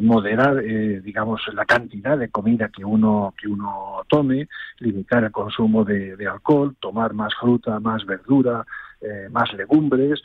[0.01, 0.57] moderar,
[1.03, 4.49] digamos, la cantidad de comida que uno, que uno tome,
[4.81, 8.67] limitar el consumo de alcohol, tomar más fruta, más verdura,
[9.31, 10.21] más legumbres,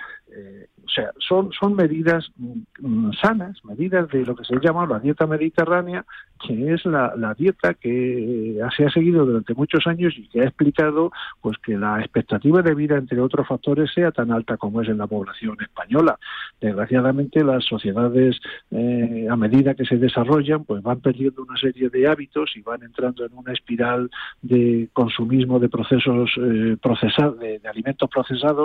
[0.86, 5.26] o sea, son, son medidas mm, sanas, medidas de lo que se llama la dieta
[5.26, 6.06] mediterránea,
[6.46, 10.46] que es la, la dieta que se ha seguido durante muchos años y que ha
[10.46, 11.12] explicado
[11.42, 14.98] pues que la expectativa de vida, entre otros factores, sea tan alta como es en
[14.98, 16.20] la población española.
[16.62, 18.40] Desgraciadamente, las sociedades,
[18.72, 22.84] eh, a medida que se desarrollan, pues van perdiendo una serie de hábitos y van
[22.84, 24.10] entrando en una espiral
[24.42, 28.65] de consumismo de procesos eh, procesados, de, alimentos procesados,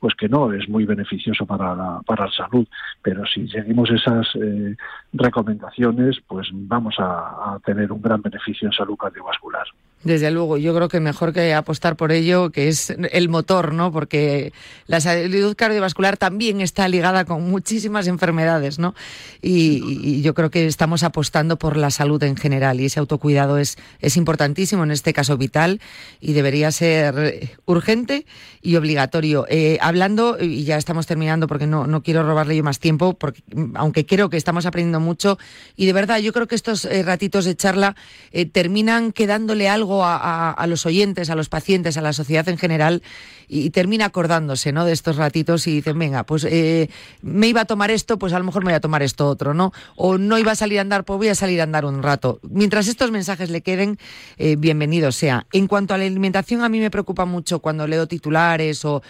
[0.00, 2.66] pues que no es muy beneficioso para la, para la salud.
[3.02, 4.76] Pero si seguimos esas eh,
[5.12, 9.66] recomendaciones, pues vamos a a, tener un gran beneficio en salud cardiovascular.
[10.04, 13.90] Desde luego, yo creo que mejor que apostar por ello, que es el motor, ¿no?
[13.90, 14.52] Porque
[14.86, 18.94] la salud cardiovascular también está ligada con muchísimas enfermedades, ¿no?
[19.42, 23.78] Y, yo creo que estamos apostando por la salud en general y ese autocuidado es,
[24.00, 25.80] es importantísimo, en este caso vital,
[26.20, 28.26] y debería ser urgente
[28.62, 29.46] y obligatorio.
[29.48, 33.42] Eh, hablando, y ya estamos terminando porque no, no quiero robarle yo más tiempo, porque
[33.74, 35.38] aunque creo que estamos aprendiendo mucho,
[35.76, 37.96] y de verdad yo creo que estos eh, ratitos de charla
[38.32, 43.02] eh, terminan quedándole algo a, los oyentes, a los pacientes, a la sociedad en general
[43.48, 44.84] y, termina acordándose ¿no?
[44.84, 46.88] de estos ratitos y dicen, venga, pues eh,
[47.22, 49.54] me iba a tomar esto, pues a lo mejor me voy a tomar esto otro,
[49.54, 49.72] ¿no?
[49.96, 52.40] O no iba a salir a andar, pues voy a salir a andar un rato.
[52.42, 53.98] Mientras estos mensajes le queden,
[54.38, 55.46] eh, bienvenido sea.
[55.52, 59.02] En cuanto a la alimentación, a mí me preocupa mucho cuando leo titulares o,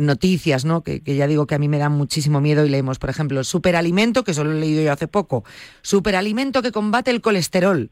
[0.00, 0.82] noticias, ¿no?
[0.82, 4.24] Que, ya digo que a mí me dan muchísimo miedo y leemos, por ejemplo, superalimento,
[4.24, 5.44] que solo he leído yo hace poco,
[5.82, 7.90] superalimento que combate el colesterol.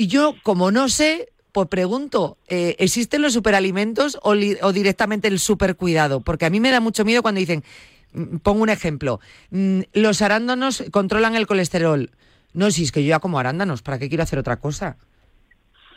[0.00, 4.34] Y yo, como no sé, pues pregunto, eh, ¿existen los superalimentos o,
[4.72, 6.22] directamente el supercuidado?
[6.22, 7.62] Porque a mí me da mucho miedo cuando dicen,
[8.14, 9.20] mm, pongo un ejemplo,
[9.50, 12.08] mm, los arándanos controlan el colesterol.
[12.54, 14.96] No, si es que yo ya como arándanos, ¿para qué quiero hacer otra cosa?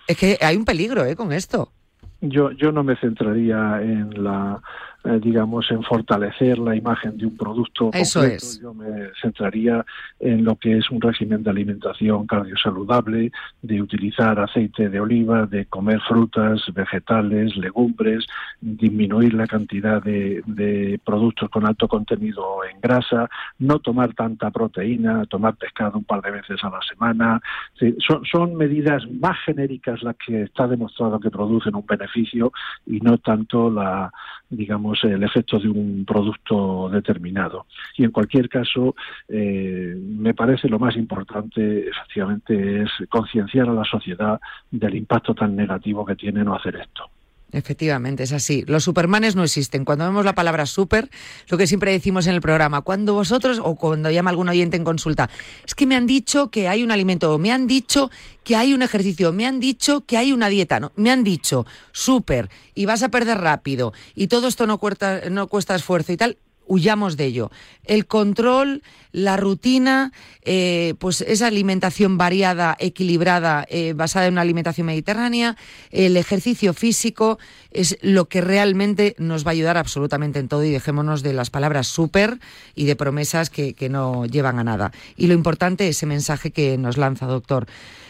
[0.06, 1.16] Es que hay un peligro ¿eh?
[1.16, 1.72] con esto.
[2.20, 4.62] Yo, yo no me centraría en la
[5.06, 8.62] eh, digamos, en fortalecer la imagen de un producto Eso completo, es.
[8.62, 9.86] yo me centraría
[10.20, 13.32] en lo que es un régimen de alimentación cardiosaludable,
[13.62, 18.26] de utilizar aceite de oliva, de comer frutas, vegetales, legumbres,
[18.62, 23.30] disminuir la cantidad de, de productos con alto contenido en grasa,
[23.60, 27.42] no tomar tanta proteína, tomar pescado un par de veces a la semana.
[27.78, 32.54] Sí, son, son medidas más genéricas las que está demostrado que producen un beneficio
[32.86, 34.12] y no tanto la
[34.50, 37.66] digamos el efecto de un producto determinado.
[37.98, 38.96] Y en cualquier caso
[39.28, 44.40] eh, me parece lo más importante efectivamente es concienciar a la sociedad
[44.72, 47.10] del impacto tan negativo que tiene no hacer esto
[47.54, 48.64] Efectivamente, es así.
[48.66, 49.86] Los supermanes no existen.
[49.86, 51.10] Cuando vemos la palabra super,
[51.48, 54.84] lo que siempre decimos en el programa, cuando vosotros, o cuando llama algún oyente en
[54.84, 55.30] consulta,
[55.66, 58.10] es que me han dicho que hay un alimento, me han dicho
[58.44, 61.66] que hay un ejercicio, me han dicho que hay una dieta, no, me han dicho
[61.92, 66.18] super, y vas a perder rápido, y todo esto no cuesta, no cuesta esfuerzo y
[66.18, 67.52] tal, huyamos de ello.
[67.84, 70.12] El control, la rutina,
[70.44, 75.58] eh, pues esa alimentación variada, equilibrada, eh, basada en una alimentación mediterránea,
[75.92, 77.40] el ejercicio físico
[77.72, 81.50] es lo que realmente nos va a ayudar absolutamente en todo y dejémonos de las
[81.50, 82.40] palabras súper
[82.76, 84.92] y de promesas que, que no llevan a nada.
[85.18, 87.68] Y lo importante es ese mensaje que nos lanza, doctor.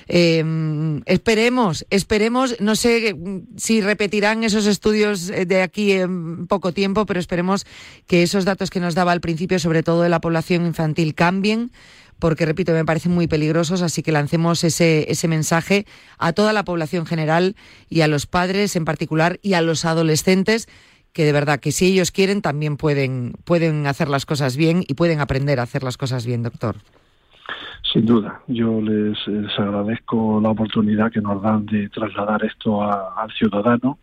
[0.07, 0.43] Eh,
[1.05, 3.15] esperemos, esperemos, no sé
[3.57, 7.65] si repetirán esos estudios de aquí en poco tiempo, pero esperemos
[8.07, 11.71] que esos datos que nos daba al principio, sobre todo de la población infantil, cambien
[12.19, 15.85] porque, repito, me parecen muy peligrosos, así que lancemos ese, ese mensaje
[16.17, 17.57] a toda la población general
[17.89, 20.69] y a los padres en particular y a los adolescentes
[21.11, 24.93] que de verdad que si ellos quieren también pueden, pueden hacer las cosas bien y
[24.95, 26.77] pueden aprender a hacer las cosas bien, doctor.
[27.91, 29.17] Sin duda, yo les,
[29.57, 33.99] agradezco la oportunidad que nos dan de trasladar esto a, al ciudadano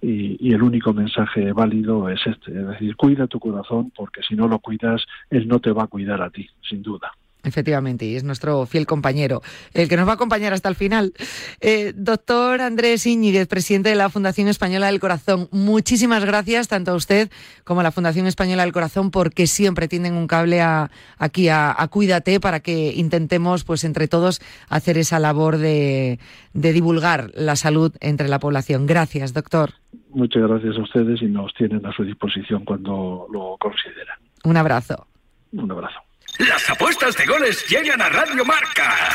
[0.00, 4.34] y, y, el único mensaje válido es este, es decir, cuida tu corazón porque si
[4.34, 7.12] no lo cuidas, él no te va a cuidar a ti, sin duda.
[7.44, 9.42] Efectivamente, y es nuestro fiel compañero,
[9.74, 11.12] el que nos va a acompañar hasta el final.
[11.60, 16.94] Eh, doctor Andrés Iñiguez, presidente de la Fundación Española del Corazón, muchísimas gracias tanto a
[16.94, 17.30] usted
[17.64, 21.74] como a la Fundación Española del Corazón porque siempre tienen un cable a, aquí a,
[21.76, 26.20] a, Cuídate para que intentemos, pues entre todos, hacer esa labor de,
[26.52, 28.86] de divulgar la salud entre la población.
[28.86, 29.74] Gracias, doctor.
[30.10, 34.18] Muchas gracias a ustedes y nos tienen a su disposición cuando lo consideran.
[34.44, 35.06] Un abrazo.
[35.52, 35.98] Un abrazo.
[36.38, 39.10] Las apuestas de goles llegan a Radio Marca.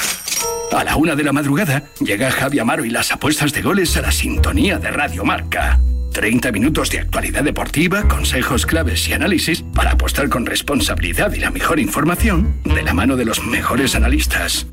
[0.72, 4.02] A la una de la madrugada llega Javi Amaro y las apuestas de goles a
[4.02, 5.80] la sintonía de Radio Marca.
[6.14, 11.52] 30 minutos de actualidad deportiva, consejos claves y análisis para apostar con responsabilidad y la
[11.52, 14.68] mejor información de la mano de los mejores analistas.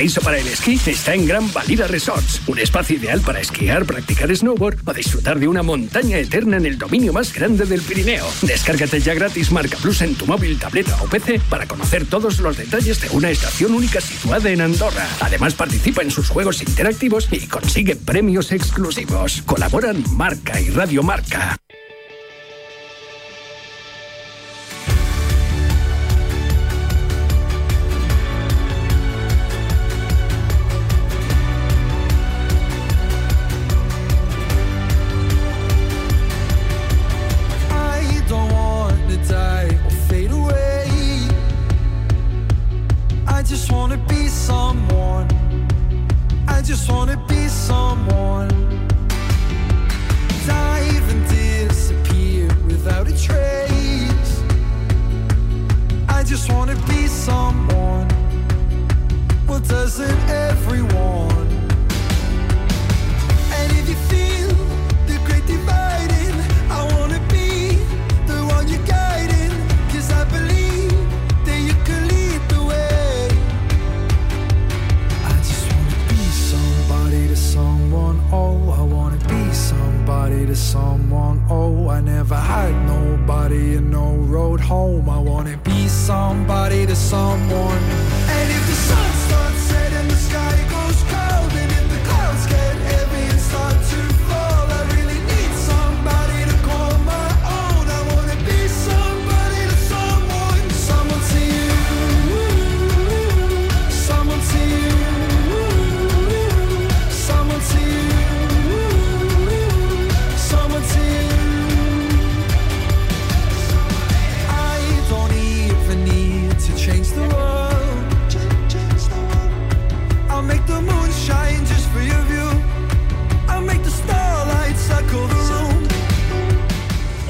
[0.00, 4.34] Paraíso para el esquí está en Gran Valida Resorts, un espacio ideal para esquiar, practicar
[4.34, 8.24] snowboard o disfrutar de una montaña eterna en el dominio más grande del Pirineo.
[8.40, 12.56] Descárgate ya gratis Marca Plus en tu móvil, tableta o PC para conocer todos los
[12.56, 15.06] detalles de una estación única situada en Andorra.
[15.20, 19.42] Además participa en sus juegos interactivos y consigue premios exclusivos.
[19.44, 21.58] Colaboran Marca y Radio Marca.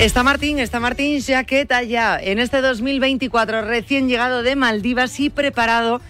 [0.01, 6.01] Está Martín, está Martín Jaqueta ya en este 2024 recién llegado de Maldivas y preparado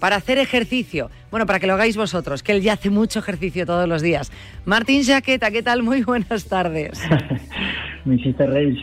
[0.00, 1.08] para hacer ejercicio.
[1.30, 4.30] Bueno, para que lo hagáis vosotros, que él ya hace mucho ejercicio todos los días.
[4.66, 5.82] Martín Jaqueta, ¿qué tal?
[5.82, 7.02] Muy buenas tardes.
[8.04, 8.78] Me hiciste reír,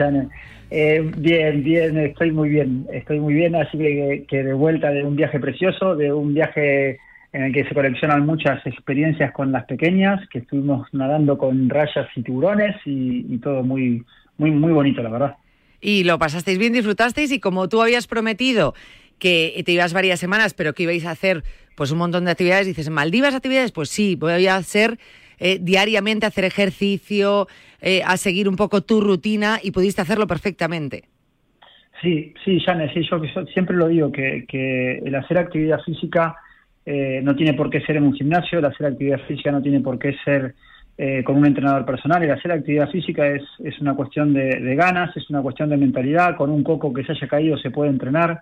[0.71, 5.15] eh, bien, bien, estoy muy bien, estoy muy bien, así que de vuelta de un
[5.15, 6.97] viaje precioso, de un viaje
[7.33, 12.07] en el que se coleccionan muchas experiencias con las pequeñas, que estuvimos nadando con rayas
[12.15, 14.03] y tiburones y todo muy,
[14.39, 15.37] muy, muy bonito, la verdad.
[15.79, 18.73] Y lo pasasteis bien, disfrutasteis y como tú habías prometido
[19.19, 21.43] que te ibas varias semanas, pero que ibais a hacer
[21.75, 23.71] pues un montón de actividades, dices, ¿en Maldivas actividades?
[23.71, 24.97] Pues sí, voy a hacer
[25.39, 27.47] eh, diariamente, hacer ejercicio,
[27.81, 31.03] eh, a seguir un poco tu rutina y pudiste hacerlo perfectamente.
[32.01, 33.21] Sí, sí, Janes, sí, yo
[33.53, 36.35] siempre lo digo, que, que el hacer actividad física
[36.85, 39.81] eh, no tiene por qué ser en un gimnasio, el hacer actividad física no tiene
[39.81, 40.55] por qué ser
[41.01, 42.21] eh, con un entrenador personal.
[42.21, 46.35] El hacer actividad física es, es una cuestión de, ganas, es una cuestión de mentalidad.
[46.35, 48.41] Con un coco que se haya caído se puede entrenar,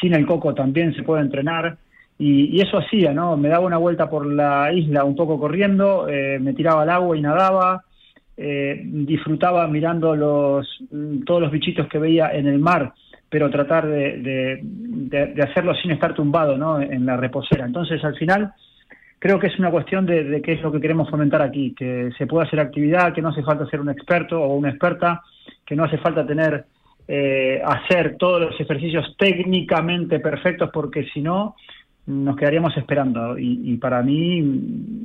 [0.00, 1.76] sin el coco también se puede entrenar.
[2.18, 3.36] Y, eso hacía, ¿no?
[3.36, 7.14] Me daba una vuelta por la isla un poco corriendo, eh, me tiraba al agua
[7.14, 7.84] y nadaba,
[8.38, 10.66] eh, disfrutaba mirando los,
[11.26, 12.94] todos los bichitos que veía en el mar,
[13.28, 16.80] pero tratar de, de hacerlo sin estar tumbado, ¿no?
[16.80, 17.66] En la reposera.
[17.66, 18.54] Entonces, al final
[19.18, 22.26] creo que es una cuestión de, qué es lo que queremos fomentar aquí, que se
[22.26, 25.22] pueda hacer actividad, que no hace falta ser un experto o una experta,
[25.66, 26.64] que no hace falta tener
[27.06, 31.56] eh, hacer todos los ejercicios técnicamente perfectos, porque si no
[32.08, 33.38] nos quedaríamos esperando.
[33.38, 34.40] Y, para mí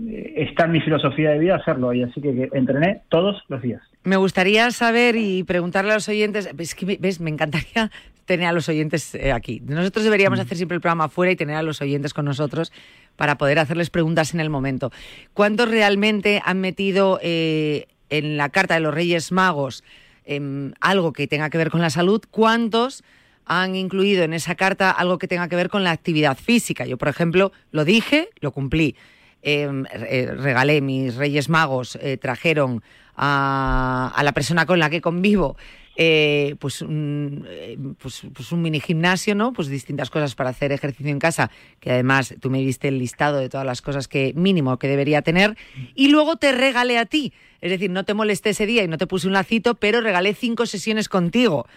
[0.09, 3.81] eh, está en mi filosofía de vida hacerlo, y así que, entrené todos los días.
[4.03, 7.91] Me gustaría saber y preguntarle a los oyentes, es que ves, me encantaría
[8.25, 9.61] tener a los oyentes eh, aquí.
[9.65, 10.41] Nosotros deberíamos mm.
[10.43, 12.71] hacer siempre el programa afuera y tener a los oyentes con nosotros
[13.15, 14.91] para poder hacerles preguntas en el momento.
[15.33, 19.83] ¿Cuántos realmente han metido eh, en la carta de los Reyes Magos
[20.25, 22.21] em, algo que tenga que ver con la salud?
[22.31, 23.03] ¿Cuántos
[23.45, 26.85] han incluido en esa carta algo que tenga que ver con la actividad física?
[26.85, 28.95] Yo, por ejemplo, lo dije, lo cumplí.
[29.41, 32.81] Em, eh, regalé, mis Reyes Magos trajeron
[33.15, 35.57] a, a, la persona con la que convivo
[35.95, 39.53] eh, pues, un, eh, pues, pues, un mini gimnasio, ¿no?
[39.53, 43.39] Pues distintas cosas para hacer ejercicio en casa, que además tú me diste el listado
[43.39, 45.55] de todas las cosas que mínimo que debería tener,
[45.95, 47.33] y luego te regalé a ti.
[47.61, 50.33] Es decir, no te molesté ese día y no te puse un lacito, pero regalé
[50.33, 51.67] cinco sesiones contigo.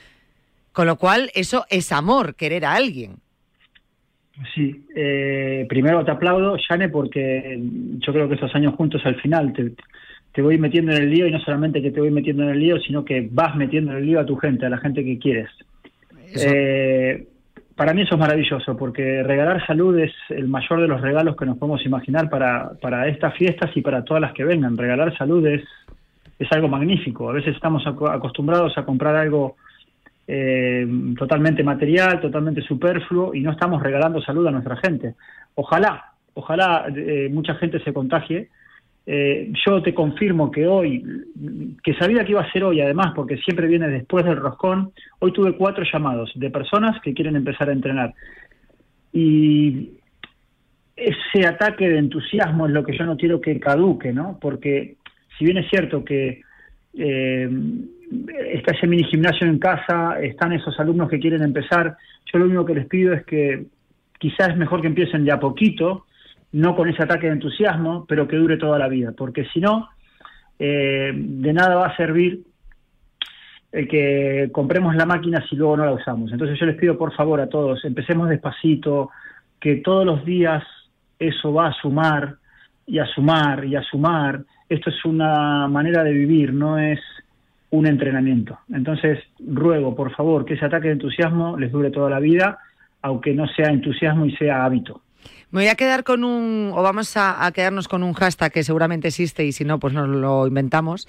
[0.72, 3.16] Con lo cual, eso es amor, querer a alguien.
[4.54, 7.58] Sí, eh, primero te aplaudo, Shane, porque
[7.98, 9.72] yo creo que estos años juntos al final te,
[10.36, 12.60] te voy metiendo en el lío y no solamente que te voy metiendo en el
[12.60, 15.18] lío, sino que vas metiendo en el lío a tu gente, a la gente que
[15.18, 15.48] quieres.
[16.34, 17.26] Eh,
[17.74, 21.46] para mí eso es maravilloso, porque regalar salud es el mayor de los regalos que
[21.46, 24.76] nos podemos imaginar para, para estas fiestas y para todas las que vengan.
[24.76, 25.62] Regalar salud es,
[26.38, 27.30] es algo magnífico.
[27.30, 29.56] A veces estamos acostumbrados a comprar algo
[30.28, 35.14] eh, totalmente material, totalmente superfluo, y no estamos regalando salud a nuestra gente.
[35.54, 38.50] Ojalá, ojalá eh, mucha gente se contagie
[39.08, 41.04] eh, yo te confirmo que hoy,
[41.82, 45.32] que sabía que iba a ser hoy además, porque siempre viene después del roscón, hoy
[45.32, 48.14] tuve cuatro llamados de personas que quieren empezar a entrenar.
[49.12, 49.90] Y
[50.96, 54.38] ese ataque de entusiasmo es lo que yo no quiero que caduque, ¿no?
[54.40, 54.96] Porque
[55.38, 56.40] si bien es cierto que
[56.94, 57.48] eh,
[58.52, 61.96] está ese mini gimnasio en casa, están esos alumnos que quieren empezar,
[62.32, 63.66] yo lo único que les pido es que
[64.18, 66.05] quizás es mejor que empiecen de a poquito,
[66.52, 69.90] no con ese ataque de entusiasmo, pero que dure toda la vida, porque si no,
[70.58, 72.42] eh, de nada va a servir
[73.72, 76.32] el que compremos la máquina si luego no la usamos.
[76.32, 79.10] Entonces yo les pido por favor a todos, empecemos despacito,
[79.60, 80.64] que todos los días
[81.18, 82.36] eso va a sumar
[82.86, 84.42] y a sumar y a sumar.
[84.68, 87.00] Esto es una manera de vivir, no es
[87.70, 88.58] un entrenamiento.
[88.72, 92.58] Entonces ruego por favor que ese ataque de entusiasmo les dure toda la vida,
[93.02, 95.02] aunque no sea entusiasmo y sea hábito.
[95.50, 99.08] Me voy a quedar con un, o vamos a, quedarnos con un hashtag que seguramente
[99.08, 101.06] existe y si no, pues nos lo inventamos.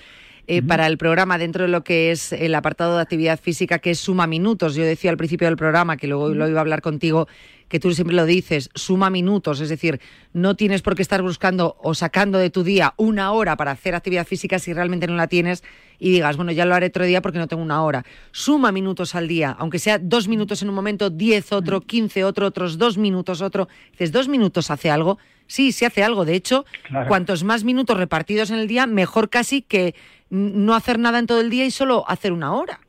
[0.50, 3.92] Eh, para el programa dentro de lo que es el apartado de actividad física que
[3.92, 4.76] es suma minutos.
[4.76, 7.28] Yo decía al principio del programa que luego lo iba a hablar contigo
[7.68, 10.00] que tú siempre lo dices, suma minutos, es decir,
[10.34, 13.96] no tienes por qué estar buscando o sacando de tu día una hora para hacer
[13.96, 15.64] actividad física si realmente no la tienes
[16.00, 18.06] y digas, bueno, ya lo haré otro día porque no tengo una hora.
[18.32, 22.48] Suma minutos al día, aunque sea dos minutos en un momento, diez otro, quince otro,
[22.48, 23.68] otros dos minutos otro.
[23.92, 25.18] Dices, dos minutos hace algo.
[25.48, 26.26] Sí, sí hace algo.
[26.26, 26.66] De hecho,
[27.08, 29.96] cuantos más minutos repartidos en el día, mejor casi que
[30.30, 32.80] no hacer nada en todo el día y solo hacer una hora.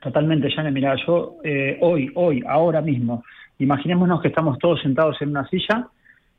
[0.00, 0.70] Totalmente, Jane.
[0.70, 3.24] Mira, yo eh, hoy, hoy, ahora mismo,
[3.58, 5.88] Imaginémonos que estamos todos sentados en una silla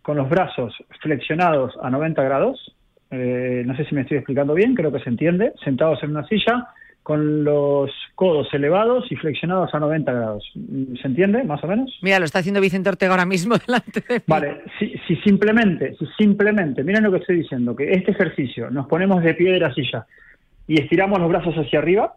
[0.02, 2.76] con los brazos flexionados a 90 grados.
[3.10, 5.54] Eh, no sé si me estoy explicando bien, creo que se entiende.
[5.64, 6.68] Sentados en una silla
[7.08, 10.44] con los codos elevados y flexionados a 90 grados.
[11.02, 11.98] ¿Se entiende, más o menos?
[12.02, 14.24] Mira, lo está haciendo Vicente Ortega ahora mismo delante de mí.
[14.28, 18.88] Vale, si, si simplemente, si simplemente, miren lo que estoy diciendo, que este ejercicio, nos
[18.88, 20.06] ponemos de pie de la silla
[20.68, 22.14] y estiramos los brazos hacia arriba,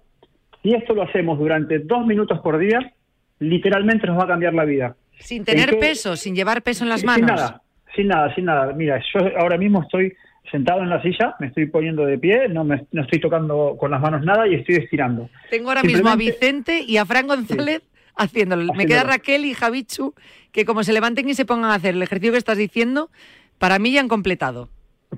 [0.65, 2.93] y esto lo hacemos durante dos minutos por día,
[3.39, 4.97] literalmente nos va a cambiar la vida.
[5.21, 7.31] Sin tener peso, sin llevar peso en las manos.
[7.31, 7.63] Sin nada,
[7.95, 8.73] sin nada, sin nada.
[8.73, 10.15] Mira, yo ahora mismo estoy
[10.51, 13.91] sentado en la silla, me estoy poniendo de pie, no, me, no estoy tocando con
[13.91, 15.29] las manos nada y estoy estirando.
[15.51, 17.83] Tengo ahora mismo a Vicente y a Fran González
[18.17, 18.73] haciéndolo.
[18.75, 20.15] Me queda Raquel y Javichu,
[20.53, 23.11] que como se levanten y se pongan a hacer el ejercicio que estás diciendo,
[23.59, 24.69] para mí ya han completado.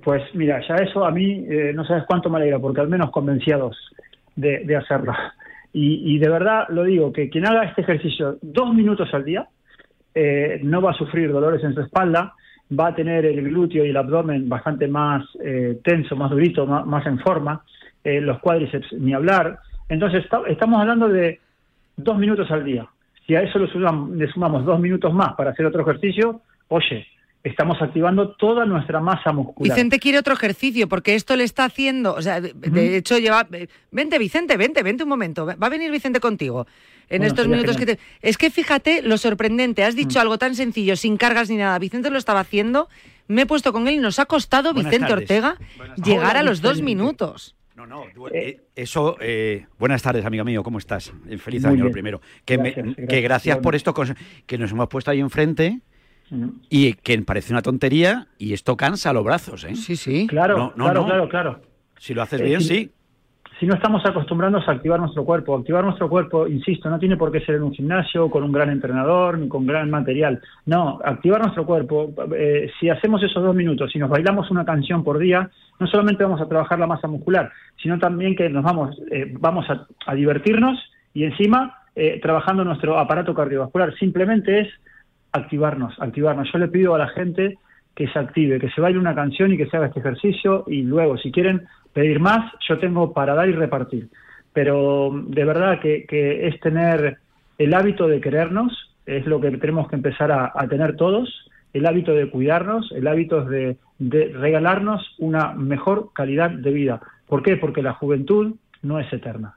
[0.04, 3.10] Pues mira, ya eso a mí eh, no sabes cuánto me alegra, porque al menos
[3.10, 3.76] convenciados
[4.36, 5.12] de, de hacerlo.
[5.72, 9.48] Y, y, de verdad lo digo, que quien haga este ejercicio dos minutos al día
[10.14, 12.34] eh, no va a sufrir dolores en su espalda,
[12.78, 17.06] va a tener el glúteo y el abdomen bastante más eh, tenso, más durito, más,
[17.06, 17.62] en forma,
[18.04, 19.58] eh, los cuádriceps ni hablar.
[19.88, 21.40] Entonces estamos hablando de
[21.96, 22.86] dos minutos al día.
[23.26, 27.06] Si a eso le sumamos, le sumamos dos minutos más para hacer otro ejercicio, oye,
[27.44, 29.74] estamos activando toda nuestra masa muscular.
[29.74, 33.46] Vicente quiere otro ejercicio porque esto le está haciendo, o sea, de, hecho lleva,
[33.90, 36.66] vente Vicente, vente, vente un momento, va a venir Vicente contigo
[37.08, 37.98] en bueno, estos minutos genial.
[37.98, 38.28] que te...
[38.28, 40.22] Es que fíjate lo sorprendente, has dicho mm.
[40.22, 42.88] algo tan sencillo, sin cargas ni nada, Vicente lo estaba haciendo,
[43.26, 45.30] me he puesto con él y nos ha costado Buenas Vicente tardes.
[45.30, 45.56] Ortega
[46.02, 47.56] llegar a los dos minutos.
[47.74, 51.12] No, no, eh, eso, eh, buenas tardes, amigo mío, ¿cómo estás?
[51.28, 51.92] Eh, Feliz Muy año, lo bien.
[51.92, 52.20] primero.
[52.44, 53.08] Que Gracias, me- gracias.
[53.08, 53.94] que gracias por esto,
[54.46, 55.80] que nos hemos puesto ahí enfrente
[56.70, 59.74] y que parece una tontería y esto cansa los brazos, ¿eh?
[59.74, 60.26] Sí, sí.
[60.26, 61.06] Claro, No, no, claro, no.
[61.06, 61.60] claro, claro.
[61.98, 62.66] Si lo haces Eh, bien, sí.
[62.74, 62.90] sí.
[63.60, 67.30] Si no estamos acostumbrándonos a activar nuestro cuerpo, activar nuestro cuerpo, insisto, no tiene por
[67.30, 70.40] qué ser en un gimnasio con un gran entrenador ni con gran material.
[70.66, 72.12] No, activar nuestro cuerpo.
[72.36, 76.24] eh, si hacemos esos dos minutos, si nos bailamos una canción por día, no solamente
[76.24, 80.14] vamos a trabajar la masa muscular, sino también que nos vamos, eh, vamos a, a
[80.14, 80.76] divertirnos
[81.14, 83.94] y encima eh, trabajando nuestro aparato cardiovascular.
[83.96, 84.68] Simplemente es
[85.32, 86.50] activarnos, activarnos.
[86.52, 87.58] Yo le pido a la gente
[87.94, 90.82] que se active, que se baile una canción y que se haga este ejercicio y
[90.82, 94.08] luego, si quieren pedir más, yo tengo para dar y repartir.
[94.52, 96.06] Pero de verdad que,
[96.48, 97.18] es tener
[97.58, 101.86] el hábito de querernos, es lo que tenemos que empezar a, a tener todos, el
[101.86, 107.00] hábito de cuidarnos, el hábito de, de regalarnos una mejor calidad de vida.
[107.26, 107.56] ¿Por qué?
[107.56, 109.54] Porque la juventud no es eterna.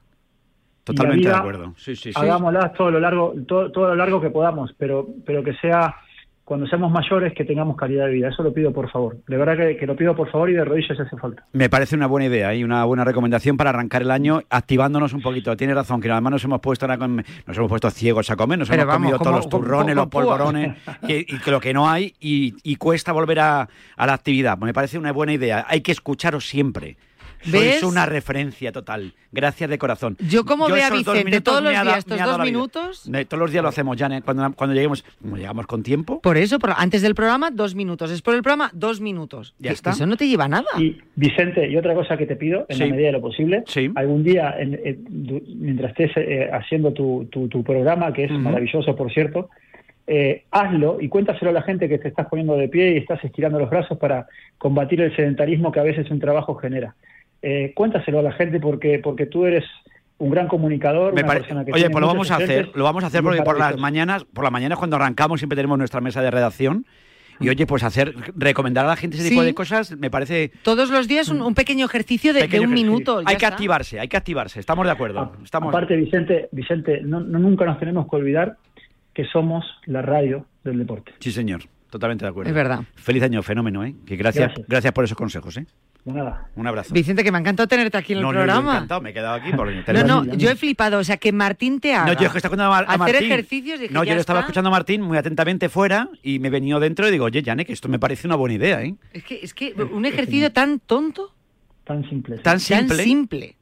[0.86, 1.74] Totalmente Y la de vida, acuerdo.
[1.78, 2.20] Sí, sí, sí.
[2.20, 5.96] Hagámosla todo lo largo, todo, todo lo largo que podamos, pero, pero que sea
[6.46, 8.30] cuando seamos mayores que tengamos calidad de vida.
[8.30, 9.18] Eso lo pido por favor.
[9.28, 11.44] De verdad que, que lo pido por favor y de rodillas si hace falta.
[11.54, 15.24] Me parece una buena idea y una buena recomendación para arrancar el año activándonos un
[15.24, 15.58] poquito.
[15.58, 17.16] Tienes razón, que además nos hemos puesto ahora con-
[17.48, 20.06] nos hemos puesto ciegos a comer, nos Pero hemos vamos, comido todos los turrones, los
[20.06, 20.78] polvorones
[21.08, 23.68] y, y que lo que no hay y, y cuesta volver a,
[23.98, 24.56] a la actividad.
[24.60, 25.66] Me parece una buena idea.
[25.68, 26.96] Hay que escucharos siempre.
[27.52, 27.80] ¿Ves?
[27.80, 29.14] Sois una referencia total.
[29.32, 30.18] Gracias de corazón.
[30.30, 33.10] Yo como veo a Vicente todos los días, estos dos minutos.
[33.28, 36.22] Todos los días lo hacemos ya, ne- cuando, cuando lleguemos, como llegamos con tiempo.
[36.22, 38.10] Por eso, por- antes del programa, dos minutos.
[38.10, 39.56] Después del programa, dos minutos.
[39.60, 39.92] Ya está.
[39.92, 40.66] Eso no te lleva nada.
[40.80, 42.84] Y Vicente, y otra cosa que te pido, en Sí.
[42.84, 43.64] la medida de lo posible,
[43.96, 48.32] algún día, en- en- du- mientras estés eh, haciendo tu, tu, tu programa, que es
[48.32, 49.50] maravilloso, por cierto,
[50.08, 53.24] eh, hazlo y cuéntaselo a la gente que te estás poniendo de pie y estás
[53.24, 54.28] estirando los brazos para
[54.58, 56.96] combatir el sedentarismo que a veces un trabajo genera.
[57.48, 59.64] Eh, cuéntaselo a la gente porque, porque tú eres
[60.18, 62.72] un gran comunicador, Me una pare- persona que Oye, tiene pues lo vamos a hacer,
[62.74, 65.78] lo vamos a hacer porque por las mañanas, por las mañanas cuando arrancamos siempre tenemos
[65.78, 66.86] nuestra mesa de redacción
[67.40, 70.90] y oye, pues hacer recomendar a la gente ese tipo de cosas me parece Todos
[70.90, 72.70] los días un, un pequeño ejercicio de, un ejercicio.
[72.74, 73.22] minuto.
[73.22, 73.56] ya Hay que está.
[73.56, 75.34] activarse, hay que activarse, estamos de acuerdo.
[75.44, 78.56] Estamos Aparte, Vicente, Vicente no, no- nunca nos tenemos que olvidar
[79.14, 81.12] que somos la radio del deporte.
[81.20, 82.50] Sí, señor, totalmente de acuerdo.
[82.50, 82.80] Es verdad.
[82.96, 83.94] Feliz año, fenómeno, ¿eh?
[84.06, 84.94] Que gracias, gracias, Gracias.
[84.94, 85.66] por esos consejos, ¿eh?
[86.06, 86.50] De nada.
[86.56, 86.94] Un abrazo.
[86.94, 88.74] Vicente, que me ha encantado tenerte aquí en el no, no, programa.
[88.76, 91.00] encantado, me he quedado aquí porque No, no, yo he flipado.
[91.00, 92.94] O sea, que Martín te haga No, yo es que estaba escuchando a, Mar- a
[92.94, 93.32] hacer Martín.
[93.32, 93.80] ejercicios.
[93.80, 94.46] Dije, no, yo le estaba está.
[94.48, 97.74] escuchando a Martín muy atentamente fuera y me he venido dentro y digo, oye, que
[97.74, 98.96] esto me parece una buena idea, ¿eh?
[99.14, 101.34] Es que, es que un ejercicio tan tonto,
[101.86, 102.38] Tan simple.
[102.40, 102.88] Tan simple.
[102.98, 103.56] tan simple.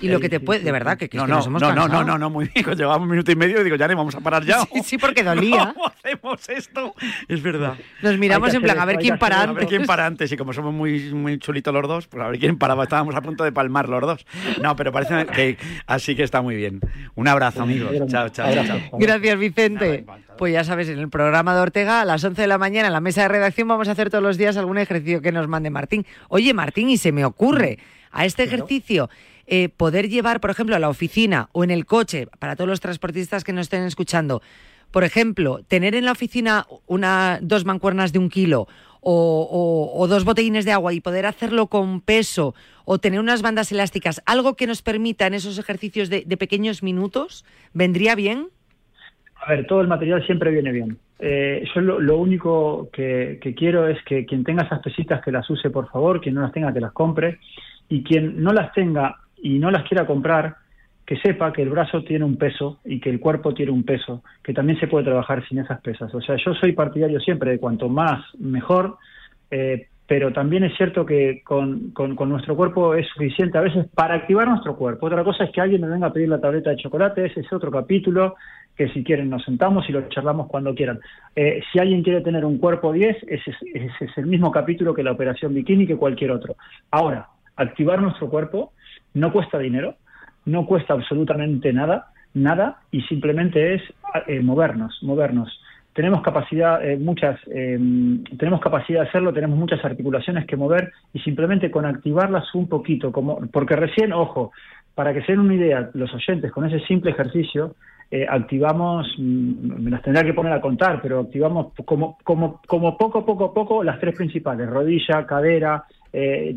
[0.00, 1.62] Y lo que te puede, de verdad, que, que es No, que no, nos hemos
[1.62, 2.04] no, no, cansado.
[2.04, 2.64] no, no, no, muy bien.
[2.76, 4.60] Llevamos un minuto y medio digo, Yane, vamos a parar ya.
[4.72, 5.72] Sí, sí, porque dolía.
[5.74, 6.94] ¿Cómo hacemos esto?
[7.26, 7.74] Es verdad.
[8.02, 9.68] Nos miramos en plan, hacer a ver esto, quién para hacer A ver antes.
[9.76, 12.58] quién para antes y como somos muy, muy chulitos los dos, pues a ver quién
[12.58, 12.84] paraba.
[12.84, 14.26] Estábamos a punto de palmar los dos.
[14.62, 16.80] No, pero parece que así que está muy bien.
[17.14, 17.92] Un abrazo, amigos.
[18.08, 18.64] Chao, chao, chao.
[18.64, 18.78] chao.
[18.98, 20.04] Gracias, Vicente.
[20.38, 22.92] Pues ya sabes, en el programa de Ortega, a las 11 de la mañana, en
[22.92, 25.68] la mesa de redacción, vamos a hacer todos los días algún ejercicio que nos mande
[25.70, 26.06] Martín.
[26.28, 27.78] Oye, Martín, y se me ocurre
[28.12, 29.10] a este ejercicio
[29.50, 32.80] eh, poder llevar, por ejemplo, a la oficina o en el coche, para todos los
[32.80, 34.42] transportistas que nos estén escuchando,
[34.90, 38.68] por ejemplo, tener en la oficina una, dos mancuernas de un kilo
[39.00, 44.22] o, dos botellines de agua y poder hacerlo con peso o tener unas bandas elásticas,
[44.26, 48.48] algo que nos permita en esos ejercicios de, pequeños minutos, ¿vendría bien?
[49.36, 50.98] A ver, todo el material siempre viene bien.
[51.20, 55.70] Eh, yo lo, único que, quiero es que quien tenga esas pesitas que las use,
[55.70, 57.38] por favor, quien no las tenga que las compre,
[57.88, 60.56] y quien no las tenga y no las quiera comprar,
[61.08, 64.22] que sepa que el brazo tiene un peso y que el cuerpo tiene un peso,
[64.42, 66.14] que también se puede trabajar sin esas pesas.
[66.14, 68.98] O sea, yo soy partidario siempre de cuanto más mejor,
[69.50, 74.16] eh, pero también es cierto que con, con, nuestro cuerpo es suficiente a veces para
[74.16, 75.06] activar nuestro cuerpo.
[75.06, 77.52] Otra cosa es que alguien me venga a pedir la tableta de chocolate, ese es
[77.54, 78.34] otro capítulo,
[78.76, 81.00] que si quieren nos sentamos y lo charlamos cuando quieran.
[81.34, 85.02] Eh, si alguien quiere tener un cuerpo 10, ese, ese es el mismo capítulo que
[85.02, 86.56] la operación bikini que cualquier otro.
[86.90, 88.72] Ahora, activar nuestro cuerpo
[89.18, 89.96] no cuesta dinero,
[90.44, 93.82] no cuesta absolutamente nada, nada, y simplemente es
[94.26, 95.60] eh, movernos, movernos.
[95.92, 101.18] Tenemos capacidad, eh, muchas, em, tenemos capacidad de hacerlo, tenemos muchas articulaciones que mover y
[101.20, 104.52] simplemente con activarlas un poquito, como, porque recién, ojo,
[104.94, 107.74] para que se den una idea, los oyentes, con ese simple ejercicio,
[108.10, 112.96] eh, activamos, mm, me las tendrá que poner a contar, pero activamos como, como, como
[112.96, 115.84] poco, poco, poco las tres principales, rodilla, cadera,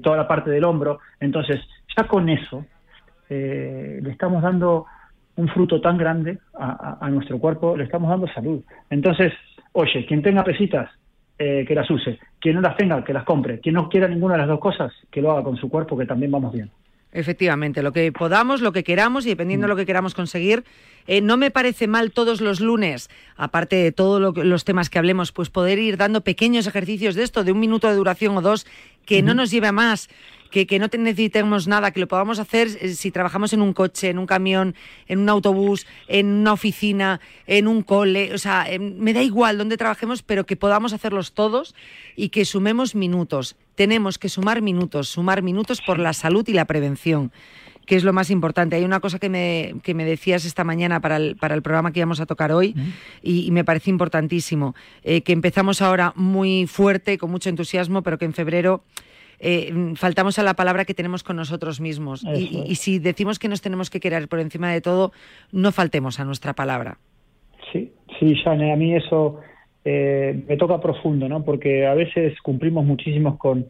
[0.01, 0.99] toda la parte del hombro.
[1.19, 1.59] Entonces,
[1.95, 2.65] ya con eso,
[3.29, 4.85] eh, le estamos dando
[5.37, 8.61] un fruto tan grande a, nuestro cuerpo, le estamos dando salud.
[8.89, 9.31] Entonces,
[9.71, 10.91] oye, quien tenga pesitas,
[11.39, 12.19] eh, que las use.
[12.39, 13.61] Quien no las tenga, que las compre.
[13.61, 16.05] Quien no quiera ninguna de las dos cosas, que lo haga con su cuerpo, que
[16.05, 16.69] también vamos bien.
[17.13, 20.63] Efectivamente, lo que podamos, lo que queramos y dependiendo de lo que queramos conseguir.
[21.07, 25.31] Eh, no me parece mal todos los lunes, aparte de todos los temas que hablemos,
[25.31, 28.67] pues poder ir dando pequeños ejercicios de esto, de un minuto de duración o dos,
[29.05, 30.09] que no nos lleve a más
[30.51, 34.19] que, no necesitemos nada, que lo podamos hacer eh, si trabajamos en un coche, en
[34.19, 34.75] un camión,
[35.07, 39.77] en un autobús, en una oficina, en un cole, o sea, me da igual dónde
[39.77, 41.73] trabajemos, pero que podamos hacerlos todos
[42.15, 43.55] y que sumemos minutos.
[43.75, 47.31] Tenemos que sumar minutos, sumar minutos por la salud y la prevención
[47.85, 48.75] que es lo más importante.
[48.75, 51.91] Hay una cosa que me, que me decías esta mañana para el, para el programa
[51.91, 52.75] que íbamos a tocar hoy
[53.21, 58.25] y, me parece importantísimo, eh, que empezamos ahora muy fuerte, con mucho entusiasmo, pero que
[58.25, 58.83] en febrero
[59.39, 62.23] eh, faltamos a la palabra que tenemos con nosotros mismos.
[62.23, 65.11] Y, si decimos que nos tenemos que querer por encima de todo,
[65.51, 66.97] no faltemos a nuestra palabra.
[67.71, 69.39] Sí, sí, Jane, a mí eso
[69.83, 71.43] eh, me toca profundo, ¿no?
[71.43, 73.69] Porque a veces cumplimos muchísimos con,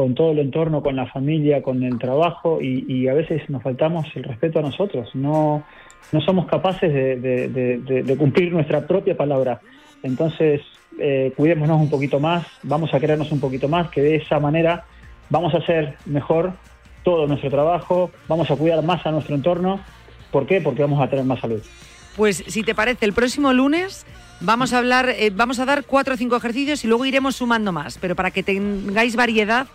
[0.00, 4.06] con todo el entorno, con la familia, con el trabajo y, a veces nos faltamos
[4.14, 5.14] el respeto a nosotros.
[5.14, 5.62] No,
[6.10, 9.60] no somos capaces de, cumplir nuestra propia palabra.
[10.02, 10.62] Entonces,
[10.98, 14.86] eh, cuidémonos un poquito más, vamos a querernos un poquito más, que de esa manera
[15.28, 16.54] vamos a hacer mejor
[17.02, 19.80] todo nuestro trabajo, vamos a cuidar más a nuestro entorno.
[20.30, 20.62] ¿Por qué?
[20.62, 21.60] Porque vamos a tener más salud.
[22.16, 24.06] Pues si te parece, el próximo lunes
[24.40, 27.70] vamos a hablar, eh, vamos a dar cuatro o cinco ejercicios y luego iremos sumando
[27.70, 29.66] más, pero para que tengáis variedad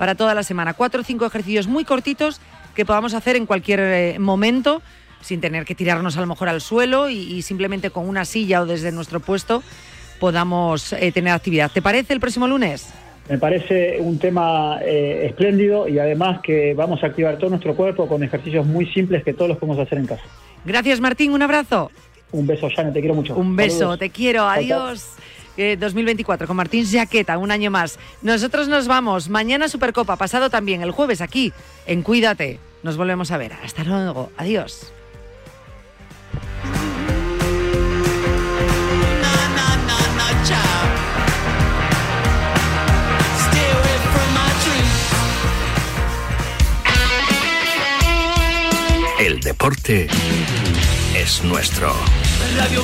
[0.00, 0.72] para toda la semana.
[0.72, 2.40] Cuatro o cinco ejercicios muy cortitos
[2.74, 4.80] que podamos hacer en cualquier eh, momento
[5.20, 8.66] sin tener que tirarnos a lo mejor al suelo y, simplemente con una silla o
[8.66, 9.62] desde nuestro puesto
[10.18, 11.70] podamos eh, tener actividad.
[11.70, 12.88] ¿Te parece el próximo lunes?
[13.28, 18.08] Me parece un tema eh, espléndido y además que vamos a activar todo nuestro cuerpo
[18.08, 20.24] con ejercicios muy simples que todos los podemos hacer en casa.
[20.64, 21.90] Gracias Martín, un abrazo.
[22.32, 23.36] Un beso, Jane, te quiero mucho.
[23.36, 25.04] Un beso, te quiero, adiós.
[25.04, 25.20] 2024
[25.60, 25.78] eh,
[26.46, 27.98] con Martín Jaqueta, un año más.
[28.22, 29.28] Nosotros nos vamos.
[29.28, 31.52] Mañana Supercopa, pasado también, el jueves aquí,
[31.86, 32.58] en Cuídate.
[32.82, 33.52] Nos volvemos a ver.
[33.62, 34.30] Hasta luego.
[34.36, 34.92] Adiós.
[49.18, 50.08] El deporte
[51.14, 51.92] es nuestro.
[52.56, 52.82] Radio.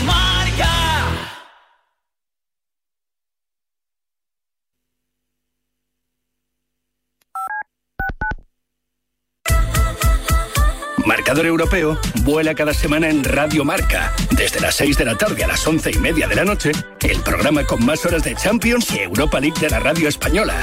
[11.06, 14.12] Marcador Europeo vuela cada semana en Radio Marca.
[14.32, 17.20] Desde las 6 de la tarde a las 11 y media de la noche, el
[17.20, 20.60] programa con más horas de Champions y Europa League de la radio española.